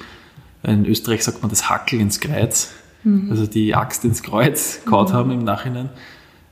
[0.64, 2.72] in Österreich sagt man das Hackel ins Kreuz,
[3.04, 3.30] mhm.
[3.30, 5.14] also die Axt ins Kreuz gehauen mhm.
[5.14, 5.90] haben im Nachhinein.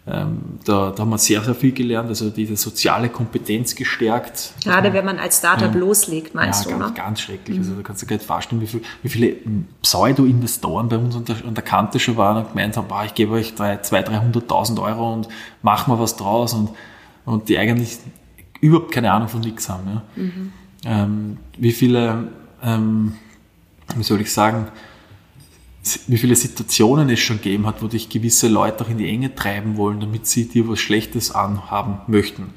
[0.08, 4.54] Ähm, da, da haben wir sehr, sehr viel gelernt, also diese soziale Kompetenz gestärkt.
[4.64, 6.96] Gerade wenn man als Startup ja, loslegt, meinst ja, du, ganz, ne?
[6.96, 7.58] ganz schrecklich.
[7.58, 7.78] Also mhm.
[7.78, 9.36] Also da kannst du gar nicht vorstellen, wie, viel, wie viele
[9.82, 13.34] Pseudo-Investoren bei uns an der, an der, Kante schon waren und gemeint haben, ich gebe
[13.34, 15.28] euch 200.000, 300.000 Euro und
[15.64, 16.70] machen wir was draus und,
[17.26, 17.98] und die eigentlich
[18.62, 19.88] überhaupt keine Ahnung von nichts haben.
[19.88, 20.02] Ja.
[20.16, 20.54] Mhm.
[20.86, 22.28] Ähm, wie viele
[22.62, 23.14] ähm,
[23.96, 24.68] wie soll ich sagen,
[26.08, 29.36] wie viele Situationen es schon gegeben hat, wo dich gewisse Leute auch in die Enge
[29.36, 32.54] treiben wollen, damit sie dir was Schlechtes anhaben möchten.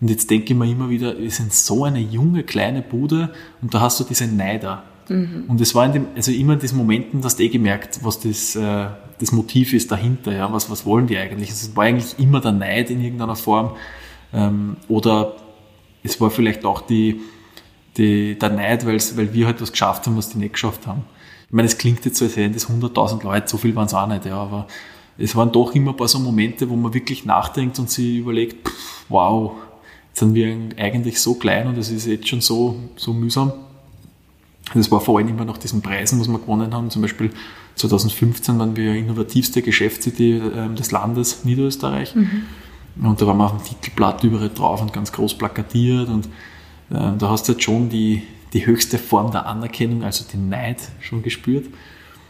[0.00, 3.72] Und jetzt denke ich mir immer wieder, wir sind so eine junge, kleine Bude und
[3.72, 4.82] da hast du diese Neider.
[5.08, 5.44] Mhm.
[5.48, 8.20] Und es war in dem, also immer in diesen Momenten, dass du eh gemerkt, was
[8.20, 11.48] das, äh, das Motiv ist dahinter, ja, was, was wollen die eigentlich?
[11.48, 13.76] Also es war eigentlich immer der Neid in irgendeiner Form.
[14.34, 15.36] Ähm, oder
[16.02, 17.20] es war vielleicht auch die,
[17.96, 21.04] die, der Neid, weil wir halt was geschafft haben, was die nicht geschafft haben.
[21.46, 23.94] Ich meine, es klingt jetzt so, als wären das 100.000 Leute, so viel waren es
[23.94, 24.66] auch nicht, ja, aber
[25.18, 28.68] es waren doch immer ein paar so Momente, wo man wirklich nachdenkt und sich überlegt,
[28.68, 29.52] pff, wow,
[30.08, 33.52] jetzt sind wir eigentlich so klein und es ist jetzt schon so, so mühsam.
[34.74, 36.90] Das war vor allem immer nach diesen Preisen, was wir gewonnen haben.
[36.90, 37.30] Zum Beispiel
[37.76, 42.14] 2015 waren wir innovativste Geschäftsidee ähm, des Landes Niederösterreich.
[42.14, 42.42] Mhm.
[43.02, 46.28] Und da waren wir auf dem Titelblatt überall drauf und ganz groß plakatiert und
[46.90, 48.22] da hast du jetzt schon die,
[48.52, 51.66] die höchste Form der Anerkennung, also den Neid schon gespürt.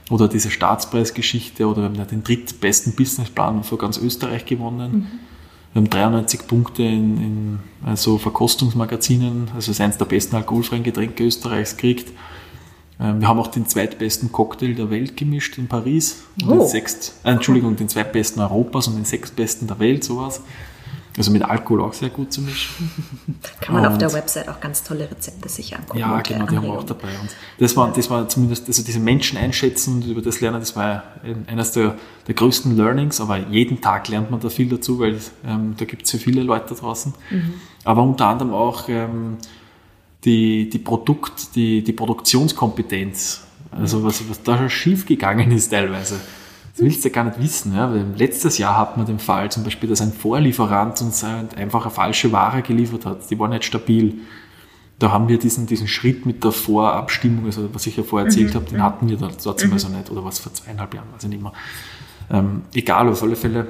[0.08, 4.92] Oder diese Staatspreisgeschichte oder wir haben den drittbesten Businessplan von ganz Österreich gewonnen.
[4.92, 5.06] Mhm.
[5.72, 11.24] Wir haben 93 Punkte in, in also Verkostungsmagazinen, also ist eines der besten alkoholfreien Getränke
[11.24, 12.12] Österreichs gekriegt.
[12.98, 16.22] Ähm, wir haben auch den zweitbesten Cocktail der Welt gemischt in Paris.
[16.46, 16.50] Oh.
[16.50, 20.40] Den sechst, äh, Entschuldigung, den zweitbesten Europas und den sechstbesten der Welt, sowas.
[21.16, 22.90] Also mit Alkohol auch sehr gut zu mischen.
[23.60, 25.98] Kann man und auf der Website auch ganz tolle Rezepte sich angucken.
[25.98, 27.08] Ja, genau, die haben wir auch dabei.
[27.20, 30.76] Und das war, das war zumindest, also diese Menschen einschätzen und über das lernen, das
[30.76, 31.04] war
[31.46, 31.96] eines der,
[32.26, 36.04] der größten Learnings, aber jeden Tag lernt man da viel dazu, weil ähm, da gibt
[36.04, 37.14] es ja viele Leute da draußen.
[37.30, 37.54] Mhm.
[37.84, 39.38] Aber unter anderem auch ähm,
[40.24, 43.42] die, die Produkt, die, die Produktionskompetenz.
[43.70, 46.20] Also was, was da schon schief gegangen ist teilweise.
[46.76, 47.74] Das willst du ja gar nicht wissen.
[47.74, 47.90] Ja?
[47.90, 51.90] Weil letztes Jahr hat man den Fall zum Beispiel, dass ein Vorlieferant uns einfach eine
[51.90, 53.30] falsche Ware geliefert hat.
[53.30, 54.18] Die war nicht stabil.
[54.98, 58.50] Da haben wir diesen, diesen Schritt mit der Vorabstimmung, also was ich ja vorher erzählt
[58.50, 58.54] mhm.
[58.54, 59.74] habe, den hatten wir da trotzdem mhm.
[59.74, 61.52] also nicht, oder was vor zweieinhalb Jahren, weiß ich nicht mehr.
[62.30, 63.68] Ähm, egal, auf alle Fälle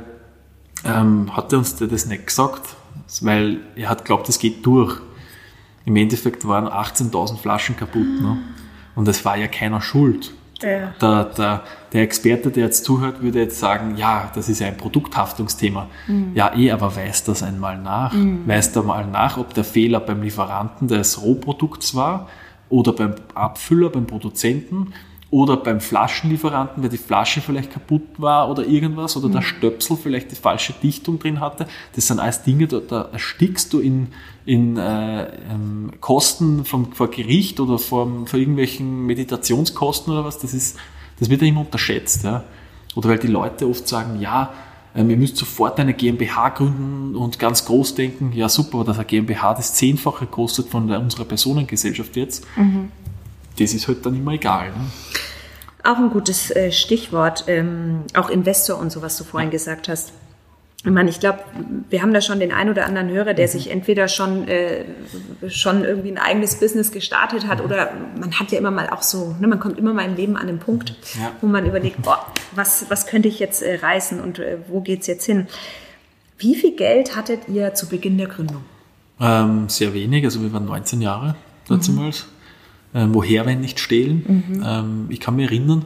[0.84, 2.76] ähm, hat er uns das nicht gesagt,
[3.20, 5.00] weil er hat glaubt, es geht durch.
[5.84, 8.20] Im Endeffekt waren 18.000 Flaschen kaputt.
[8.20, 8.38] Ne?
[8.96, 10.32] Und es war ja keiner schuld.
[10.62, 10.94] Ja.
[11.00, 11.62] Der, der,
[11.96, 15.88] der Experte, der jetzt zuhört, würde jetzt sagen, ja, das ist ja ein Produkthaftungsthema.
[16.06, 16.32] Mhm.
[16.34, 18.12] Ja, eh, aber weiß das einmal nach.
[18.12, 18.46] Mhm.
[18.46, 22.28] Weiß da mal nach, ob der Fehler beim Lieferanten des Rohprodukts war
[22.68, 24.92] oder beim Abfüller, beim Produzenten
[25.30, 29.32] oder beim Flaschenlieferanten, weil die Flasche vielleicht kaputt war oder irgendwas oder mhm.
[29.32, 31.66] der Stöpsel vielleicht die falsche Dichtung drin hatte.
[31.94, 34.08] Das sind alles Dinge, da, da erstickst du in,
[34.44, 40.38] in äh, ähm, Kosten vom, vor Gericht oder vom, vor irgendwelchen Meditationskosten oder was.
[40.38, 40.76] Das, ist,
[41.18, 42.24] das wird ja immer unterschätzt.
[42.24, 42.44] Ja.
[42.94, 44.52] Oder weil die Leute oft sagen, ja,
[44.96, 49.04] ähm, ihr müsst sofort eine GmbH gründen und ganz groß denken, ja super, dass eine
[49.04, 52.90] GmbH das Zehnfache kostet von unserer Personengesellschaft jetzt, mhm.
[53.58, 54.68] das ist halt dann immer egal.
[54.68, 54.86] Ne?
[55.84, 59.52] Auch ein gutes äh, Stichwort, ähm, auch Investor und so, was du vorhin ja.
[59.52, 60.12] gesagt hast.
[60.86, 61.40] Ich meine, ich glaube,
[61.90, 63.50] wir haben da schon den einen oder anderen Hörer, der mhm.
[63.50, 64.84] sich entweder schon, äh,
[65.48, 67.64] schon irgendwie ein eigenes Business gestartet hat mhm.
[67.64, 70.36] oder man hat ja immer mal auch so, ne, man kommt immer mal im Leben
[70.36, 71.32] an den Punkt, ja.
[71.40, 72.24] wo man überlegt, boah,
[72.54, 75.48] was, was könnte ich jetzt äh, reißen und äh, wo geht's jetzt hin?
[76.38, 78.62] Wie viel Geld hattet ihr zu Beginn der Gründung?
[79.20, 81.34] Ähm, sehr wenig, also wir waren 19 Jahre
[81.68, 81.88] damals.
[81.88, 83.00] Mhm.
[83.00, 84.44] Ähm, woher, wenn nicht stehlen?
[84.48, 84.64] Mhm.
[84.64, 85.84] Ähm, ich kann mich erinnern,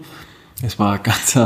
[0.61, 1.39] es war ganz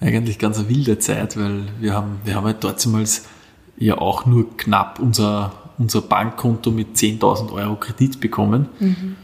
[0.00, 3.26] eigentlich ganz eine wilde Zeit, weil wir haben, wir haben halt damals
[3.78, 8.68] ja auch nur knapp unser, unser Bankkonto mit 10.000 Euro Kredit bekommen.
[8.78, 9.16] Mhm.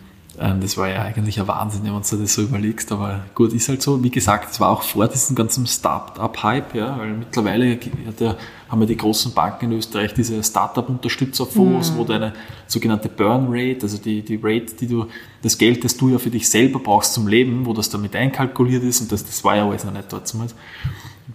[0.43, 3.69] Ähm, das war ja eigentlich ein Wahnsinn, wenn du das so überlegst, aber gut, ist
[3.69, 4.03] halt so.
[4.03, 7.79] Wie gesagt, es war auch vor diesem ganzen Start-up-Hype, ja, weil mittlerweile
[8.19, 8.37] ja,
[8.69, 11.97] haben ja die großen Banken in Österreich diese Start-up-Unterstützerfonds, mhm.
[11.97, 12.33] wo deine
[12.67, 15.07] sogenannte Burn Rate, also die, die Rate, die du,
[15.43, 18.83] das Geld, das du ja für dich selber brauchst zum Leben, wo das damit einkalkuliert
[18.83, 20.57] ist und das, das war ja alles noch nicht dort zumindest.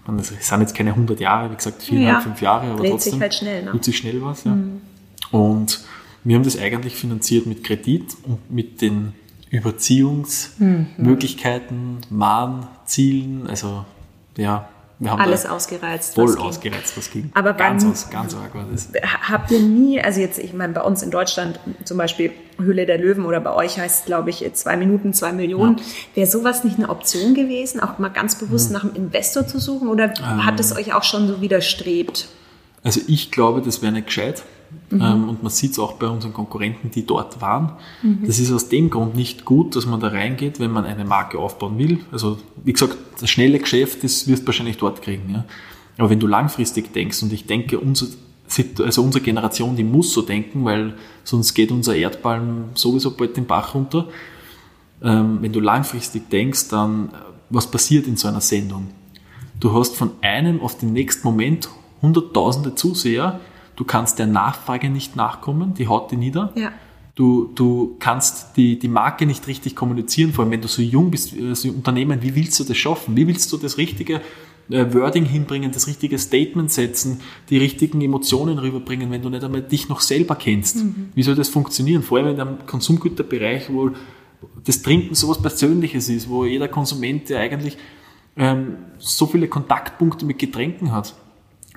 [0.06, 2.22] Das sind jetzt keine 100 Jahre, wie gesagt, viereinhalb, ja.
[2.22, 3.14] fünf Jahre, aber trotzdem.
[3.14, 3.72] sich halt schnell, ne?
[3.72, 4.52] Tut sich schnell was, ja.
[4.52, 4.82] Mhm.
[5.32, 5.82] Und
[6.28, 9.14] wir haben das eigentlich finanziert mit Kredit und mit den
[9.50, 12.18] Überziehungsmöglichkeiten, mhm.
[12.18, 13.86] Mahnzielen, also
[14.36, 14.68] ja,
[15.00, 16.16] wir haben alles ausgereizt.
[16.16, 17.30] Voll was ausgereizt, was ging.
[17.34, 18.90] Aber ganz, wann, aus, ganz arg war das.
[19.30, 22.98] Habt ihr nie, also jetzt, ich meine, bei uns in Deutschland zum Beispiel Höhle der
[22.98, 25.78] Löwen oder bei euch heißt es, glaube ich, zwei Minuten, zwei Millionen.
[25.78, 25.84] Ja.
[26.16, 28.74] Wäre sowas nicht eine Option gewesen, auch mal ganz bewusst mhm.
[28.74, 32.28] nach einem Investor zu suchen oder ähm, hat es euch auch schon so widerstrebt?
[32.84, 34.44] Also ich glaube, das wäre nicht gescheit.
[34.90, 35.02] Mhm.
[35.02, 37.74] Ähm, und man sieht es auch bei unseren Konkurrenten, die dort waren.
[38.02, 38.24] Mhm.
[38.26, 41.40] Das ist aus dem Grund nicht gut, dass man da reingeht, wenn man eine Marke
[41.40, 42.00] aufbauen will.
[42.12, 45.30] Also, wie gesagt, das schnelle Geschäft, das wirst du wahrscheinlich dort kriegen.
[45.34, 45.46] Ja?
[45.98, 48.08] Aber wenn du langfristig denkst, und ich denke, unser,
[48.80, 52.42] also unsere Generation, die muss so denken, weil sonst geht unser Erdball
[52.74, 54.08] sowieso bald den Bach runter.
[55.02, 57.10] Ähm, wenn du langfristig denkst, dann,
[57.50, 58.88] was passiert in so einer Sendung?
[59.60, 61.70] Du hast von einem auf den nächsten Moment
[62.02, 63.40] hunderttausende Zuseher,
[63.76, 66.52] du kannst der Nachfrage nicht nachkommen, die haut die nieder.
[66.56, 66.72] Ja.
[67.16, 71.10] Du, du kannst die, die Marke nicht richtig kommunizieren, vor allem wenn du so jung
[71.10, 73.16] bist, äh, so Unternehmen, wie willst du das schaffen?
[73.16, 74.22] Wie willst du das richtige
[74.70, 79.64] äh, Wording hinbringen, das richtige Statement setzen, die richtigen Emotionen rüberbringen, wenn du nicht einmal
[79.64, 80.84] dich noch selber kennst?
[80.84, 81.10] Mhm.
[81.16, 82.04] Wie soll das funktionieren?
[82.04, 83.90] Vor allem in einem Konsumgüterbereich, wo
[84.64, 87.78] das Trinken sowas Persönliches ist, wo jeder Konsument ja eigentlich
[88.36, 91.16] ähm, so viele Kontaktpunkte mit Getränken hat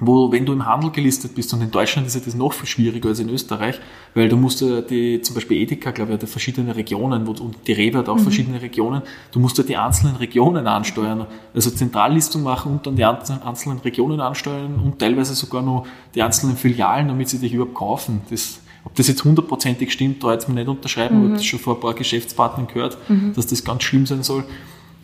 [0.01, 2.67] wo, wenn du im Handel gelistet bist, und in Deutschland ist ja das noch viel
[2.67, 3.79] schwieriger als in Österreich,
[4.15, 7.57] weil du musst ja die, zum Beispiel Edeka, glaube ich, hat verschiedene Regionen, wo, und
[7.67, 8.23] die Rewe hat auch mhm.
[8.23, 13.05] verschiedene Regionen, du musst ja die einzelnen Regionen ansteuern, also Zentrallistung machen und dann die
[13.05, 18.23] einzelnen Regionen ansteuern und teilweise sogar noch die einzelnen Filialen, damit sie dich überhaupt kaufen.
[18.31, 21.21] Das, ob das jetzt hundertprozentig stimmt, da jetzt mir nicht unterschreiben, mhm.
[21.21, 23.35] aber ich habe das schon vor ein paar Geschäftspartnern gehört, mhm.
[23.35, 24.45] dass das ganz schlimm sein soll.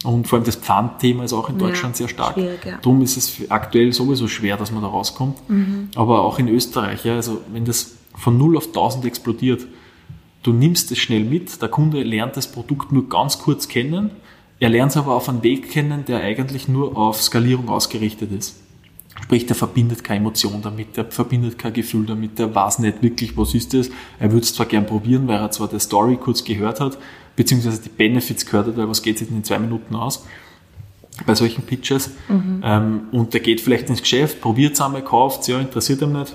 [0.04, 2.36] Und vor allem das Pfandthema ist auch in Deutschland ja, sehr stark.
[2.36, 2.78] Ja.
[2.82, 5.38] Darum ist es aktuell sowieso schwer, dass man da rauskommt.
[5.48, 5.88] Mhm.
[5.94, 9.66] Aber auch in Österreich, ja, also wenn das von 0 auf 1000 explodiert,
[10.42, 14.10] du nimmst es schnell mit, der Kunde lernt das Produkt nur ganz kurz kennen,
[14.58, 18.56] er lernt es aber auf einen Weg kennen, der eigentlich nur auf Skalierung ausgerichtet ist.
[19.22, 23.36] Sprich, der verbindet keine Emotion damit, der verbindet kein Gefühl damit, der weiß nicht wirklich,
[23.36, 23.90] was ist das.
[24.18, 26.98] Er würde es zwar gern probieren, weil er zwar die Story kurz gehört hat,
[27.36, 30.24] beziehungsweise die Benefits gehört hat, weil was geht sich in zwei Minuten aus
[31.24, 32.10] bei solchen Pitches.
[32.28, 32.62] Mhm.
[32.64, 36.12] Ähm, und der geht vielleicht ins Geschäft, probiert es einmal, kauft es, ja, interessiert ihm
[36.12, 36.34] nicht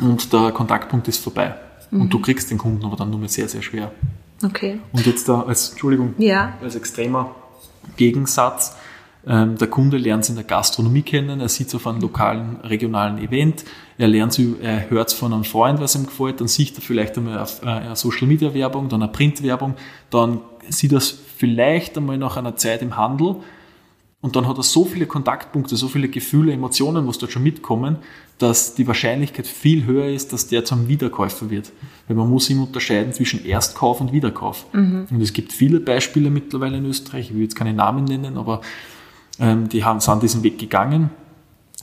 [0.00, 1.54] und der Kontaktpunkt ist vorbei.
[1.90, 2.02] Mhm.
[2.02, 3.92] Und du kriegst den Kunden aber dann nur mehr sehr, sehr schwer.
[4.42, 4.80] Okay.
[4.92, 6.54] Und jetzt da als, Entschuldigung, ja.
[6.62, 7.34] als extremer
[7.96, 8.76] Gegensatz,
[9.22, 13.18] der Kunde lernt es in der Gastronomie kennen, er sieht es auf einem lokalen, regionalen
[13.18, 13.64] Event,
[13.98, 17.18] er lernt er hört es von einem Freund, was ihm gefällt, dann sieht er vielleicht
[17.18, 19.74] einmal äh, eine Social Media Werbung, dann eine Printwerbung,
[20.08, 23.36] dann sieht er es vielleicht einmal nach einer Zeit im Handel
[24.22, 27.96] und dann hat er so viele Kontaktpunkte, so viele Gefühle, Emotionen, was dort schon mitkommen,
[28.36, 31.72] dass die Wahrscheinlichkeit viel höher ist, dass der zum Wiederkäufer wird.
[32.06, 34.66] Weil man muss ihm unterscheiden zwischen Erstkauf und Wiederkauf.
[34.74, 35.06] Mhm.
[35.10, 38.60] Und es gibt viele Beispiele mittlerweile in Österreich, ich will jetzt keine Namen nennen, aber
[39.40, 41.10] ähm, die haben, sind diesen Weg gegangen.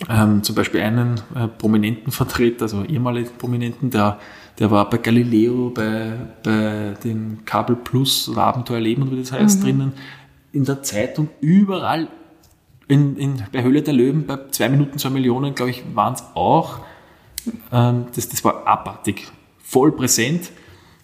[0.09, 4.19] Ähm, zum Beispiel einen äh, prominenten Vertreter, also ehemaligen Prominenten, der,
[4.59, 9.63] der war bei Galileo, bei, bei den Kabel Plus Abenteuer Leben, wie das heißt, mhm.
[9.63, 9.93] drinnen,
[10.51, 12.09] in der Zeitung, überall,
[12.87, 16.23] in, in, bei Höhle der Löwen, bei zwei Minuten, zwei Millionen, glaube ich, waren es
[16.35, 16.79] auch.
[17.71, 19.27] Ähm, das, das war abartig,
[19.57, 20.51] voll präsent.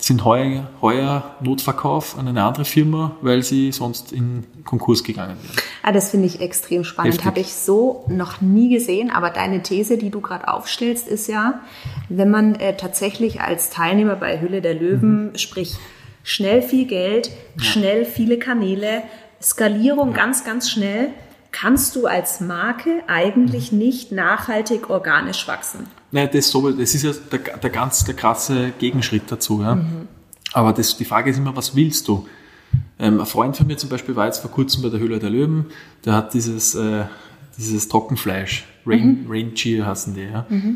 [0.04, 5.56] Sind heuer, heuer Notverkauf an eine andere Firma, weil sie sonst in Konkurs gegangen wären.
[5.82, 7.24] Ah, das finde ich extrem spannend.
[7.24, 9.12] Habe ich so noch nie gesehen.
[9.12, 11.62] Aber deine These, die du gerade aufstellst, ist ja,
[12.10, 15.38] wenn man äh, tatsächlich als Teilnehmer bei Hülle der Löwen, Mhm.
[15.38, 15.76] sprich
[16.24, 19.04] schnell viel Geld, schnell viele Kanäle,
[19.42, 21.10] Skalierung ganz, ganz schnell,
[21.54, 23.78] kannst du als Marke eigentlich Mhm.
[23.78, 25.88] nicht nachhaltig organisch wachsen.
[26.12, 29.62] Nein, das, so, das ist ja der, der ganz der krasse Gegenschritt dazu.
[29.62, 29.76] Ja.
[29.76, 30.08] Mhm.
[30.52, 32.28] Aber das, die Frage ist immer, was willst du?
[33.00, 35.30] Ähm, ein Freund von mir zum Beispiel war jetzt vor kurzem bei der Höhle der
[35.30, 35.68] Löwen,
[36.06, 37.06] der hat dieses, äh,
[37.58, 39.32] dieses Trockenfleisch, Rain, Mhm.
[39.32, 40.22] Rain Cheer heißen die.
[40.24, 40.46] Ja.
[40.50, 40.76] Äh,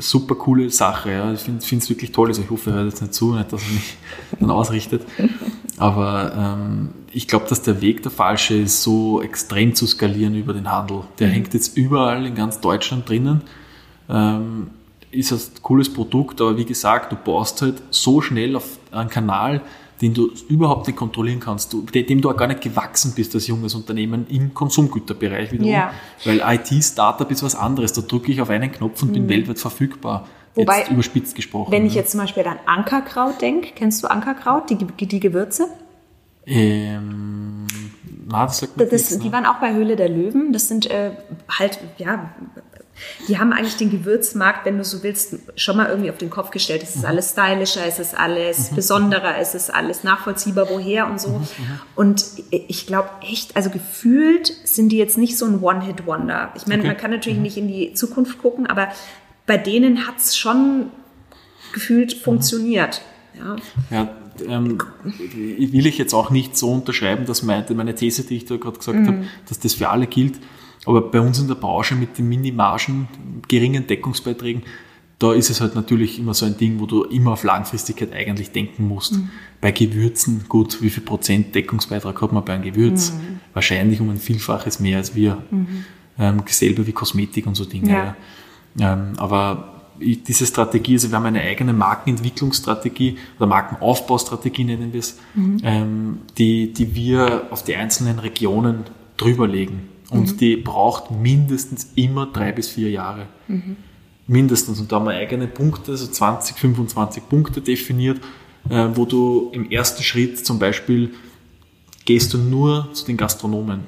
[0.00, 1.32] Super coole Sache, ja.
[1.32, 2.28] ich finde es wirklich toll.
[2.28, 3.96] Also ich hoffe, er hört jetzt nicht zu, nicht, dass er mich
[4.40, 5.02] dann ausrichtet.
[5.78, 10.52] Aber ähm, ich glaube, dass der Weg der falsche ist, so extrem zu skalieren über
[10.52, 11.02] den Handel.
[11.18, 11.32] Der Mhm.
[11.32, 13.42] hängt jetzt überall in ganz Deutschland drinnen
[14.10, 14.70] ähm,
[15.10, 19.60] ist ein cooles Produkt, aber wie gesagt, du baust halt so schnell auf einen Kanal,
[20.00, 23.46] den du überhaupt nicht kontrollieren kannst, du, dem du auch gar nicht gewachsen bist als
[23.46, 25.70] junges Unternehmen im Konsumgüterbereich wiederum.
[25.70, 25.92] Ja.
[26.24, 30.20] Weil IT-Startup ist was anderes, da drücke ich auf einen Knopf und bin weltweit verfügbar.
[30.20, 30.60] Mhm.
[30.62, 31.70] Wobei, jetzt überspitzt gesprochen.
[31.70, 32.00] Wenn ich ne?
[32.00, 35.68] jetzt zum Beispiel an Ankerkraut denke, kennst du Ankerkraut, die, die Gewürze?
[36.46, 37.66] Ähm,
[38.28, 40.52] na, das Das, nichts, die waren auch bei Höhle der Löwen.
[40.52, 41.12] Das sind äh,
[41.58, 42.30] halt, ja,
[43.28, 46.50] die haben eigentlich den Gewürzmarkt, wenn du so willst, schon mal irgendwie auf den Kopf
[46.50, 46.82] gestellt.
[46.82, 51.40] Es ist alles stylischer, es ist alles besonderer, es ist alles nachvollziehbar, woher und so.
[51.96, 56.52] Und ich glaube echt, also gefühlt sind die jetzt nicht so ein One-Hit-Wonder.
[56.56, 56.88] Ich meine, Okay.
[56.88, 58.88] man kann natürlich nicht in die Zukunft gucken, aber
[59.46, 60.90] bei denen hat es schon
[61.72, 63.00] gefühlt funktioniert.
[63.38, 63.56] Ja.
[63.90, 64.08] Ja,
[64.48, 68.56] ähm, will ich jetzt auch nicht so unterschreiben, dass meine, meine These, die ich da
[68.56, 70.38] gerade gesagt habe, dass das für alle gilt.
[70.86, 73.08] Aber bei uns in der Branche mit den Minimargen,
[73.48, 74.62] geringen Deckungsbeiträgen,
[75.18, 78.52] da ist es halt natürlich immer so ein Ding, wo du immer auf Langfristigkeit eigentlich
[78.52, 79.16] denken musst.
[79.60, 83.12] Bei Gewürzen, gut, wie viel Prozent Deckungsbeitrag hat man bei einem Gewürz?
[83.52, 85.42] Wahrscheinlich um ein Vielfaches mehr als wir.
[86.18, 87.90] Ähm, selber wie Kosmetik und so Dinge.
[87.90, 88.16] Ja.
[88.78, 95.18] Ähm, aber diese Strategie, also wir haben eine eigene Markenentwicklungsstrategie oder Markenaufbaustrategie nennen wir es,
[95.62, 98.84] ähm, die, die wir auf die einzelnen Regionen
[99.16, 99.90] drüberlegen.
[100.10, 103.26] Und die braucht mindestens immer drei bis vier Jahre.
[104.26, 104.80] Mindestens.
[104.80, 108.20] Und da haben wir eigene Punkte, also 20, 25 Punkte definiert,
[108.68, 111.10] äh, wo du im ersten Schritt zum Beispiel
[112.04, 113.80] gehst du nur zu den Gastronomen,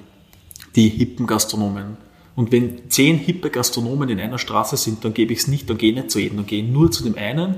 [0.77, 1.97] die hippen Gastronomen.
[2.35, 5.79] Und wenn zehn hippe Gastronomen in einer Straße sind, dann gebe ich es nicht, dann
[5.79, 7.57] gehe ich nicht zu jedem, dann gehe ich nur zu dem einen,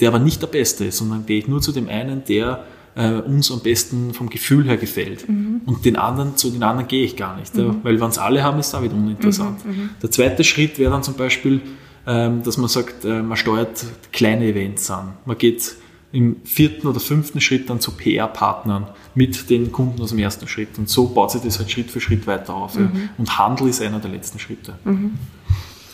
[0.00, 2.64] der aber nicht der Beste ist, sondern gehe ich nur zu dem einen, der
[2.94, 5.26] äh, uns am besten vom Gefühl her gefällt.
[5.66, 7.56] Und den anderen, zu den anderen gehe ich gar nicht.
[7.56, 9.60] Ja, weil wenn es alle haben, ist es auch wieder uninteressant.
[10.02, 11.60] Der zweite Schritt wäre dann zum Beispiel,
[12.06, 15.14] ähm, dass man sagt, äh, man steuert kleine Events an.
[15.24, 15.76] Man geht
[16.12, 20.78] im vierten oder fünften Schritt dann zu PR-Partnern mit den Kunden aus dem ersten Schritt.
[20.78, 22.76] Und so baut sich das halt Schritt für Schritt weiter auf.
[22.76, 22.90] Ja.
[23.18, 24.74] Und Handel ist einer der letzten Schritte.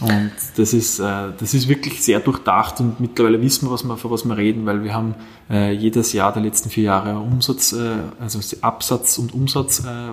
[0.00, 3.96] Und das ist, äh, das ist wirklich sehr durchdacht und mittlerweile wissen wir, was wir,
[3.96, 5.16] für was wir reden, weil wir haben
[5.50, 10.12] äh, jedes Jahr der letzten vier Jahre Umsatz, äh, also Absatz und Umsatz äh,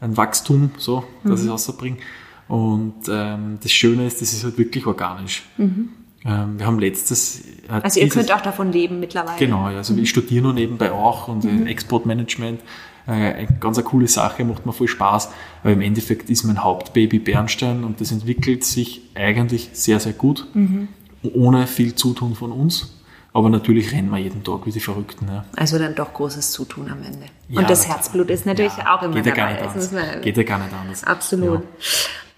[0.00, 1.98] ein Wachstum, so, das ich rausbringe.
[2.46, 5.42] Und ähm, das Schöne ist, das ist halt wirklich organisch.
[5.58, 5.90] Ähm,
[6.24, 9.38] wir haben letztes Also ihr könnt auch davon leben mittlerweile.
[9.38, 11.66] Genau, ja, also ich studiere nur nebenbei auch und Mhm.
[11.66, 12.60] äh, Exportmanagement,
[13.06, 15.30] äh, eine ganz eine coole Sache, macht mir voll Spaß.
[15.62, 20.46] Aber im Endeffekt ist mein Hauptbaby Bernstein und das entwickelt sich eigentlich sehr, sehr gut,
[20.54, 20.88] Mhm.
[21.34, 22.94] ohne viel Zutun von uns.
[23.32, 25.28] Aber natürlich rennen wir jeden Tag wie die Verrückten.
[25.28, 25.44] Ja.
[25.54, 27.26] Also dann doch großes Zutun am Ende.
[27.48, 27.86] Ja, und das.
[27.86, 29.52] Herzblut ist natürlich Ja, auch immer geht ja dabei.
[29.52, 30.22] gar nicht anders.
[30.22, 31.04] Geht ja gar nicht anders.
[31.04, 31.62] Absolut.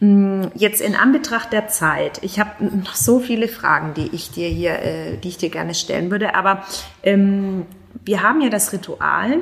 [0.01, 4.49] Mm, Jetzt in Anbetracht der Zeit, ich habe noch so viele Fragen, die ich dir
[4.49, 6.65] hier, äh, die ich dir gerne stellen würde, aber
[7.03, 7.67] ähm,
[8.05, 9.39] wir haben ja das Ritual,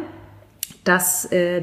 [0.85, 1.63] dass äh,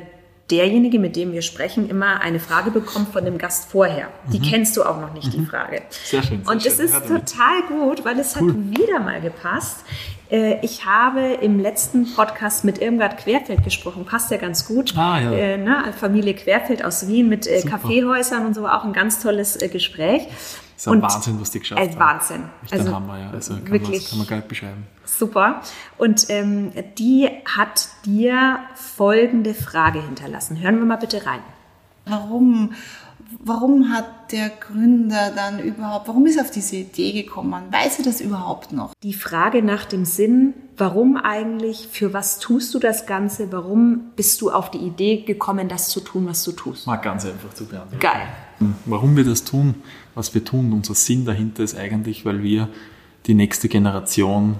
[0.49, 4.09] derjenige, mit dem wir sprechen, immer eine Frage bekommt von dem Gast vorher.
[4.31, 5.77] Die kennst du auch noch nicht, die Frage.
[5.77, 5.81] Mhm.
[5.89, 8.49] Sehr schön, sehr Und es ist total gut, weil es Cool.
[8.49, 9.83] hat wieder mal gepasst.
[10.29, 14.95] Äh, Ich habe im letzten Podcast mit Irmgard Querfeld gesprochen, passt ja ganz gut.
[14.97, 15.31] Ah, ja.
[15.31, 15.93] Äh, ne?
[15.97, 17.77] Familie Querfeld aus Wien mit äh, Super.
[17.77, 20.27] Kaffeehäusern und so, auch ein ganz tolles äh, Gespräch.
[20.27, 21.99] Das ist ein Wahnsinn, was die geschafft haben.
[21.99, 22.43] Wahnsinn.
[22.63, 23.29] Echt ein Hammer, ja.
[23.31, 24.87] Also kann, wirklich man, kann man gar nicht beschreiben.
[25.05, 25.61] super.
[25.97, 30.59] Und ähm, die hat dir folgende Frage hinterlassen.
[30.61, 31.39] Hören wir mal bitte rein.
[32.07, 32.73] Warum,
[33.43, 37.63] warum hat der Gründer dann überhaupt, warum ist er auf diese Idee gekommen?
[37.71, 38.93] Weiß er das überhaupt noch?
[39.03, 44.41] Die Frage nach dem Sinn, warum eigentlich, für was tust du das Ganze, warum bist
[44.41, 46.87] du auf die Idee gekommen, das zu tun, was du tust?
[46.87, 47.99] Mal ganz einfach zu beantworten.
[47.99, 48.27] Geil.
[48.85, 49.75] Warum wir das tun,
[50.15, 52.69] was wir tun, unser Sinn dahinter ist eigentlich, weil wir
[53.25, 54.59] die nächste Generation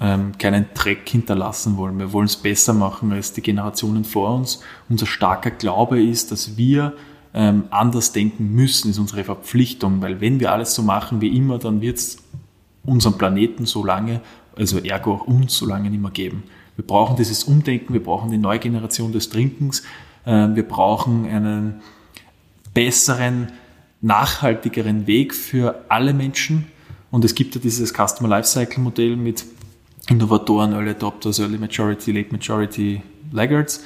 [0.00, 1.98] ähm, keinen Dreck hinterlassen wollen.
[1.98, 4.60] Wir wollen es besser machen als die Generationen vor uns.
[4.88, 6.94] Unser starker Glaube ist, dass wir
[7.34, 11.58] ähm, anders denken müssen, ist unsere Verpflichtung, weil wenn wir alles so machen wie immer,
[11.58, 12.18] dann wird es
[12.84, 14.20] unseren Planeten so lange,
[14.56, 16.44] also ergo auch uns so lange nicht mehr geben.
[16.76, 19.82] Wir brauchen dieses Umdenken, wir brauchen die neue Generation des Trinkens,
[20.24, 21.80] äh, wir brauchen einen
[22.72, 23.52] besseren,
[24.00, 26.66] nachhaltigeren Weg für alle Menschen.
[27.10, 29.44] Und es gibt ja dieses Customer Lifecycle Modell mit
[30.08, 33.02] Innovatoren, Early Adopters, Early Majority, Late Majority,
[33.32, 33.84] Laggards.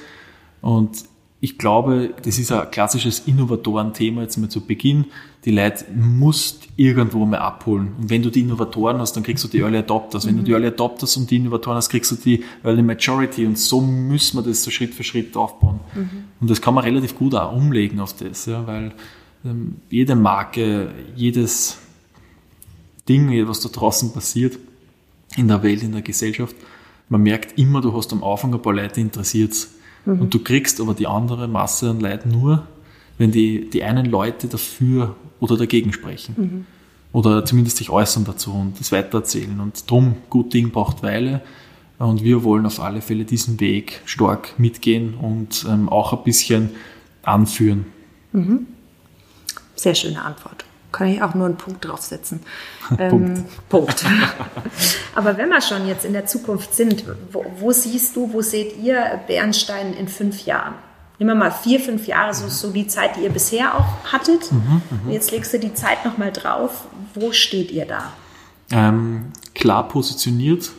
[0.61, 1.05] Und
[1.45, 5.07] ich glaube, das ist ein klassisches Innovatoren-Thema jetzt mal zu Beginn.
[5.45, 7.97] Die Leute musst irgendwo mal abholen.
[7.99, 10.25] Und wenn du die Innovatoren hast, dann kriegst du die Early Adopters.
[10.25, 13.45] Wenn du die Early Adopters und die Innovatoren hast, kriegst du die Early Majority.
[13.45, 15.81] Und so müssen wir das so Schritt für Schritt aufbauen.
[15.97, 16.11] Mhm.
[16.41, 18.93] Und das kann man relativ gut auch umlegen auf das, ja, weil
[19.45, 21.79] ähm, jede Marke, jedes
[23.09, 24.61] Ding, was da draußen passiert,
[25.37, 26.55] in der Welt, in der Gesellschaft,
[27.09, 29.75] man merkt immer, du hast am Anfang ein paar Leute interessiert's
[30.05, 30.21] Mhm.
[30.21, 32.67] Und du kriegst aber die andere Masse an Leuten nur,
[33.19, 36.35] wenn die, die einen Leute dafür oder dagegen sprechen.
[36.37, 36.67] Mhm.
[37.13, 39.61] Oder zumindest sich äußern dazu und das weitererzählen.
[39.61, 41.43] Und drum, gut Ding braucht Weile.
[41.99, 46.71] Und wir wollen auf alle Fälle diesen Weg stark mitgehen und ähm, auch ein bisschen
[47.23, 47.87] anführen.
[48.33, 48.67] Mhm.
[49.77, 52.41] Sehr schöne Antwort kann ich auch nur einen Punkt draufsetzen.
[52.89, 53.39] Punkt.
[53.39, 54.05] Ähm, Punkt.
[55.15, 58.79] Aber wenn wir schon jetzt in der Zukunft sind, wo, wo, siehst du, wo seht
[58.79, 60.75] ihr Bernstein in fünf Jahren?
[61.19, 64.51] Nehmen wir mal vier, fünf Jahre, so, so die Zeit, die ihr bisher auch hattet.
[64.51, 65.13] Mhm, mh.
[65.13, 66.87] Jetzt legst du die Zeit nochmal drauf.
[67.15, 68.13] Wo steht ihr da?
[68.71, 70.73] Ähm, klar positioniert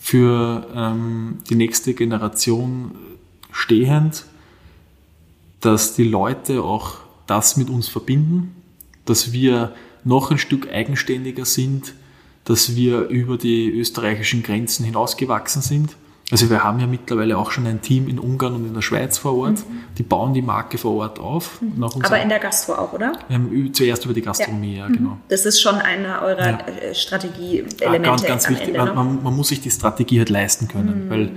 [0.00, 2.92] für ähm, die nächste Generation
[3.52, 4.24] stehend,
[5.60, 8.59] dass die Leute auch das mit uns verbinden,
[9.04, 9.72] dass wir
[10.04, 11.94] noch ein Stück eigenständiger sind,
[12.44, 15.96] dass wir über die österreichischen Grenzen hinausgewachsen sind.
[16.30, 19.18] Also wir haben ja mittlerweile auch schon ein Team in Ungarn und in der Schweiz
[19.18, 19.58] vor Ort.
[19.58, 19.80] Mhm.
[19.98, 21.60] Die bauen die Marke vor Ort auf.
[21.60, 21.82] Mhm.
[21.82, 23.14] Aber in der Gastro auch, oder?
[23.28, 25.10] Ähm, zuerst über die Gastronomie, ja, ja genau.
[25.10, 25.20] Mhm.
[25.28, 26.58] Das ist schon einer eurer ja.
[26.58, 27.84] Äh, Strategieelemente.
[27.84, 28.68] Ja, ganz, ganz wichtig.
[28.68, 28.92] Ende, ne?
[28.94, 31.10] man, man, muss sich die Strategie halt leisten können, mhm.
[31.10, 31.32] weil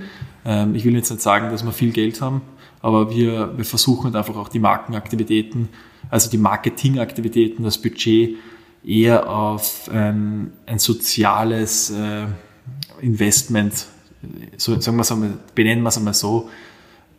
[0.46, 2.42] ähm, ich will jetzt nicht sagen, dass wir viel Geld haben,
[2.82, 5.70] aber wir, wir versuchen halt einfach auch die Markenaktivitäten
[6.10, 8.38] also die Marketingaktivitäten, das Budget
[8.86, 12.26] eher auf ein, ein soziales äh,
[13.02, 13.88] Investment,
[14.58, 16.50] so, sagen wir es einmal, benennen wir es einmal so,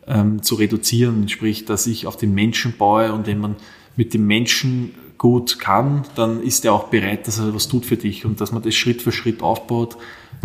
[0.07, 1.27] ähm, zu reduzieren.
[1.29, 3.55] Sprich, dass ich auf den Menschen baue und wenn man
[3.95, 7.97] mit dem Menschen gut kann, dann ist er auch bereit, dass er was tut für
[7.97, 9.97] dich und dass man das Schritt für Schritt aufbaut.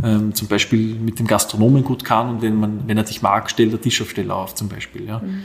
[0.02, 3.50] Ähm, zum Beispiel mit dem Gastronomen gut kann und wenn man, wenn er dich mag,
[3.50, 5.04] stellt er Tischaufsteller auf zum Beispiel.
[5.04, 5.18] Ja.
[5.18, 5.42] Mhm.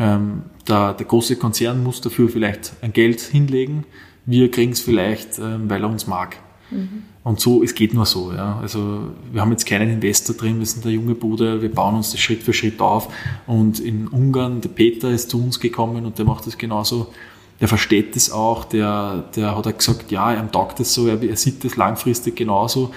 [0.00, 3.84] Ähm, der, der, große Konzern muss dafür vielleicht ein Geld hinlegen.
[4.24, 6.36] Wir kriegen es vielleicht, ähm, weil er uns mag.
[6.70, 7.04] Mhm.
[7.22, 8.32] Und so, es geht nur so.
[8.32, 8.58] Ja.
[8.62, 12.12] Also wir haben jetzt keinen Investor drin, wir sind der junge Bude, wir bauen uns
[12.12, 13.12] das Schritt für Schritt auf.
[13.46, 17.12] Und in Ungarn, der Peter ist zu uns gekommen und der macht das genauso.
[17.60, 21.36] Der versteht das auch, der, der hat gesagt, ja, er taugt das so, er, er
[21.36, 22.90] sieht das langfristig genauso.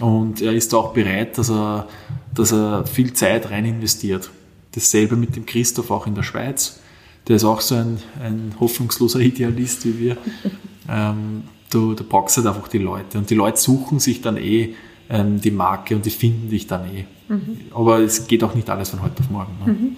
[0.00, 1.86] Und er ist auch bereit, dass er,
[2.34, 4.30] dass er viel Zeit rein investiert.
[4.74, 6.80] Dasselbe mit dem Christoph auch in der Schweiz.
[7.26, 10.16] Der ist auch so ein, ein hoffnungsloser Idealist wie wir.
[10.90, 13.18] Ähm, du, du brauchst halt einfach die Leute.
[13.18, 14.74] Und die Leute suchen sich dann eh
[15.10, 17.04] ähm, die Marke und die finden dich dann eh.
[17.28, 17.60] Mhm.
[17.74, 19.52] Aber es geht auch nicht alles von heute auf morgen.
[19.66, 19.72] Ne?
[19.72, 19.96] Mhm.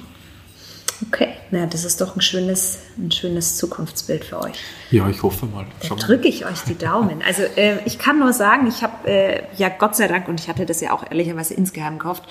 [1.07, 4.57] Okay, na, das ist doch ein schönes, ein schönes Zukunftsbild für euch.
[4.91, 5.65] Ja, ich hoffe mal.
[5.89, 7.23] Da drücke ich euch die Daumen.
[7.27, 10.49] Also äh, ich kann nur sagen, ich habe äh, ja Gott sei Dank, und ich
[10.49, 12.25] hatte das ja auch ehrlicherweise insgeheim gekauft,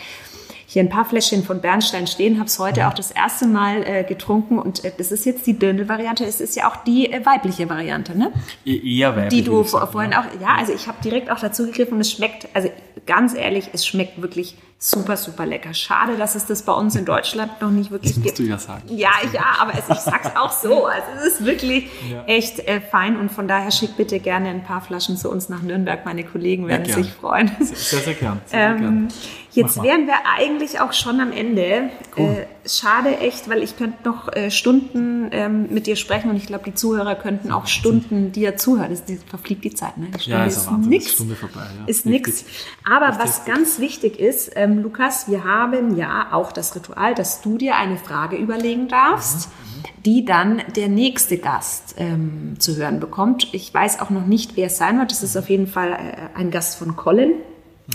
[0.71, 4.03] hier ein paar Fläschchen von Bernstein stehen, habe es heute auch das erste Mal äh,
[4.03, 6.23] getrunken und äh, das ist jetzt die Dirndl-Variante.
[6.23, 8.31] Es ist ja auch die äh, weibliche Variante, ne?
[8.65, 9.29] Eher weiblich.
[9.29, 12.47] Die du vorhin auch, ja, also ich habe direkt auch dazu gegriffen und es schmeckt,
[12.53, 12.69] also
[13.07, 15.73] ganz ehrlich, es schmeckt wirklich super, super lecker.
[15.73, 18.39] Schade, dass es das bei uns in Deutschland noch nicht wirklich das gibt.
[18.39, 18.83] du ja sagen.
[18.87, 20.85] Ja, ja, aber es, ich sag's auch so.
[20.85, 22.23] Also es ist wirklich ja.
[22.25, 25.61] echt äh, fein und von daher schick bitte gerne ein paar Flaschen zu uns nach
[25.61, 26.05] Nürnberg.
[26.05, 27.51] Meine Kollegen werden ja, sich freuen.
[27.59, 28.41] Sehr, sehr, sehr gern.
[28.45, 29.07] Sehr, ähm, gern.
[29.51, 31.89] Jetzt wären wir eigentlich auch schon am Ende.
[32.15, 32.25] Cool.
[32.25, 36.45] Äh, schade echt, weil ich könnte noch äh, Stunden ähm, mit dir sprechen und ich
[36.45, 38.91] glaube, die Zuhörer könnten auch Stunden dir zuhören.
[38.91, 39.97] Das, die, verfliegt die Zeit.
[39.97, 40.09] Ne?
[40.23, 41.13] Die ja, ist, ist nix.
[41.13, 41.65] Stunde vorbei.
[41.79, 41.87] Ja.
[41.87, 42.45] Ist nichts.
[42.89, 47.57] Aber was ganz wichtig ist, ähm, Lukas, wir haben ja auch das Ritual, dass du
[47.57, 49.49] dir eine Frage überlegen darfst.
[49.49, 49.69] Mhm
[50.05, 53.53] die dann der nächste Gast ähm, zu hören bekommt.
[53.53, 55.11] Ich weiß auch noch nicht, wer es sein wird.
[55.11, 57.29] Das ist auf jeden Fall äh, ein Gast von Colin.
[57.29, 57.93] Mhm.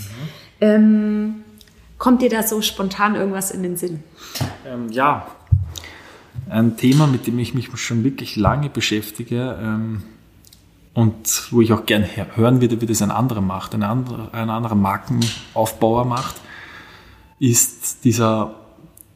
[0.60, 1.34] Ähm,
[1.98, 4.02] Kommt dir da so spontan irgendwas in den Sinn?
[4.66, 5.26] Ähm, ja,
[6.50, 10.02] ein Thema, mit dem ich mich schon wirklich lange beschäftige, ähm,
[10.92, 12.04] und wo ich auch gern
[12.36, 16.36] hören würde, wie das ein anderer macht, ein anderer, ein anderer Markenaufbauer macht,
[17.44, 18.54] ist dieser,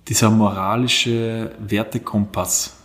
[0.07, 2.77] dieser moralische Wertekompass.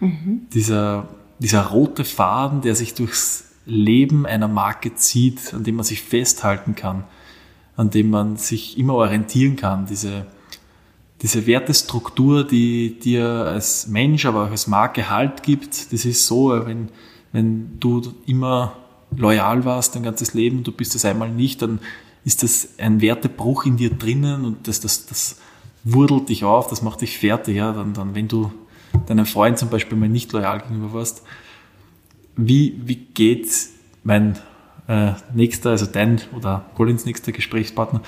[0.00, 0.46] Mhm.
[0.54, 6.02] Dieser, dieser rote Faden, der sich durchs Leben einer Marke zieht, an dem man sich
[6.02, 7.04] festhalten kann,
[7.76, 9.84] an dem man sich immer orientieren kann.
[9.84, 10.26] Diese,
[11.20, 16.50] diese Wertestruktur, die dir als Mensch, aber auch als Marke Halt gibt, das ist so,
[16.64, 16.88] wenn,
[17.32, 18.76] wenn du immer
[19.14, 21.80] loyal warst dein ganzes Leben, du bist es einmal nicht, dann
[22.26, 25.38] ist das ein Wertebruch in dir drinnen und das, das, das
[25.84, 27.56] wurdelt dich auf, das macht dich fertig.
[27.56, 27.72] Ja?
[27.72, 28.50] Dann, dann, wenn du
[29.06, 31.22] deinem Freund zum Beispiel mal nicht loyal gegenüber warst,
[32.36, 33.48] wie, wie geht
[34.02, 34.36] mein
[34.88, 38.02] äh, nächster, also dein oder Collins nächster Gesprächspartner,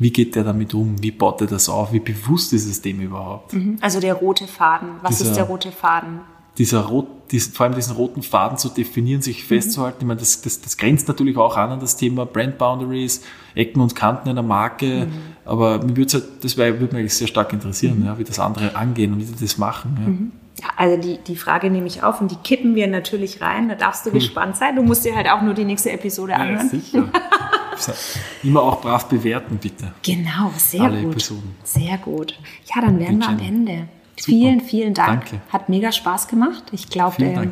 [0.00, 1.00] wie geht der damit um?
[1.00, 1.92] Wie baut er das auf?
[1.92, 3.52] Wie bewusst ist es dem überhaupt?
[3.52, 3.78] Mhm.
[3.80, 4.88] Also der rote Faden.
[5.02, 6.20] Was dieser, ist der rote Faden?
[6.58, 9.98] Dieser rot, diesen, vor allem diesen roten Faden zu definieren, sich festzuhalten.
[9.98, 10.02] Mhm.
[10.02, 13.22] Ich meine, das, das, das grenzt natürlich auch an an das Thema Brand Boundaries,
[13.54, 15.06] Ecken und Kanten einer Marke.
[15.06, 15.12] Mhm.
[15.44, 18.06] Aber mir würde halt, das würde mich eigentlich sehr stark interessieren, mhm.
[18.06, 19.96] ja, wie das andere angehen und wie die das machen.
[20.00, 20.08] Ja.
[20.08, 20.32] Mhm.
[20.60, 23.68] Ja, also die, die Frage nehme ich auf und die kippen wir natürlich rein.
[23.68, 24.76] Da darfst du gespannt sein.
[24.76, 26.70] Du musst dir halt auch nur die nächste Episode anhören.
[26.72, 27.08] Ja, sicher.
[28.42, 29.92] Immer auch brav bewerten, bitte.
[30.02, 31.12] Genau, sehr Alle gut.
[31.12, 31.54] Episoden.
[31.64, 32.38] Sehr gut.
[32.66, 33.88] Ja, dann wären wir am Ende.
[34.16, 34.36] Super.
[34.36, 35.30] Vielen, vielen Dank.
[35.30, 35.40] Danke.
[35.50, 36.64] Hat mega Spaß gemacht.
[36.72, 37.48] Ich glaube, äh,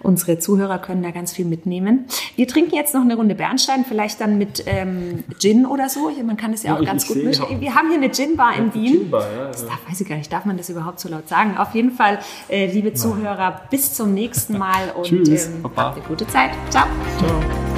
[0.00, 2.06] unsere Zuhörer können da ganz viel mitnehmen.
[2.34, 6.10] Wir trinken jetzt noch eine Runde Bernstein, vielleicht dann mit ähm, Gin oder so.
[6.24, 7.60] Man kann es ja, ja auch ganz gut mischen.
[7.60, 8.92] Wir haben hier eine Gin-Bar in Wien.
[8.92, 11.28] Gin -Bar, ja, das darf, weiß ich gar nicht, darf man das überhaupt so laut
[11.28, 11.56] sagen?
[11.56, 16.04] Auf jeden Fall, äh, liebe Zuhörer, bis zum nächsten Mal und Tschüss, ähm, habt eine
[16.06, 16.50] gute Zeit.
[16.70, 16.86] Ciao.
[17.18, 17.77] Ciao.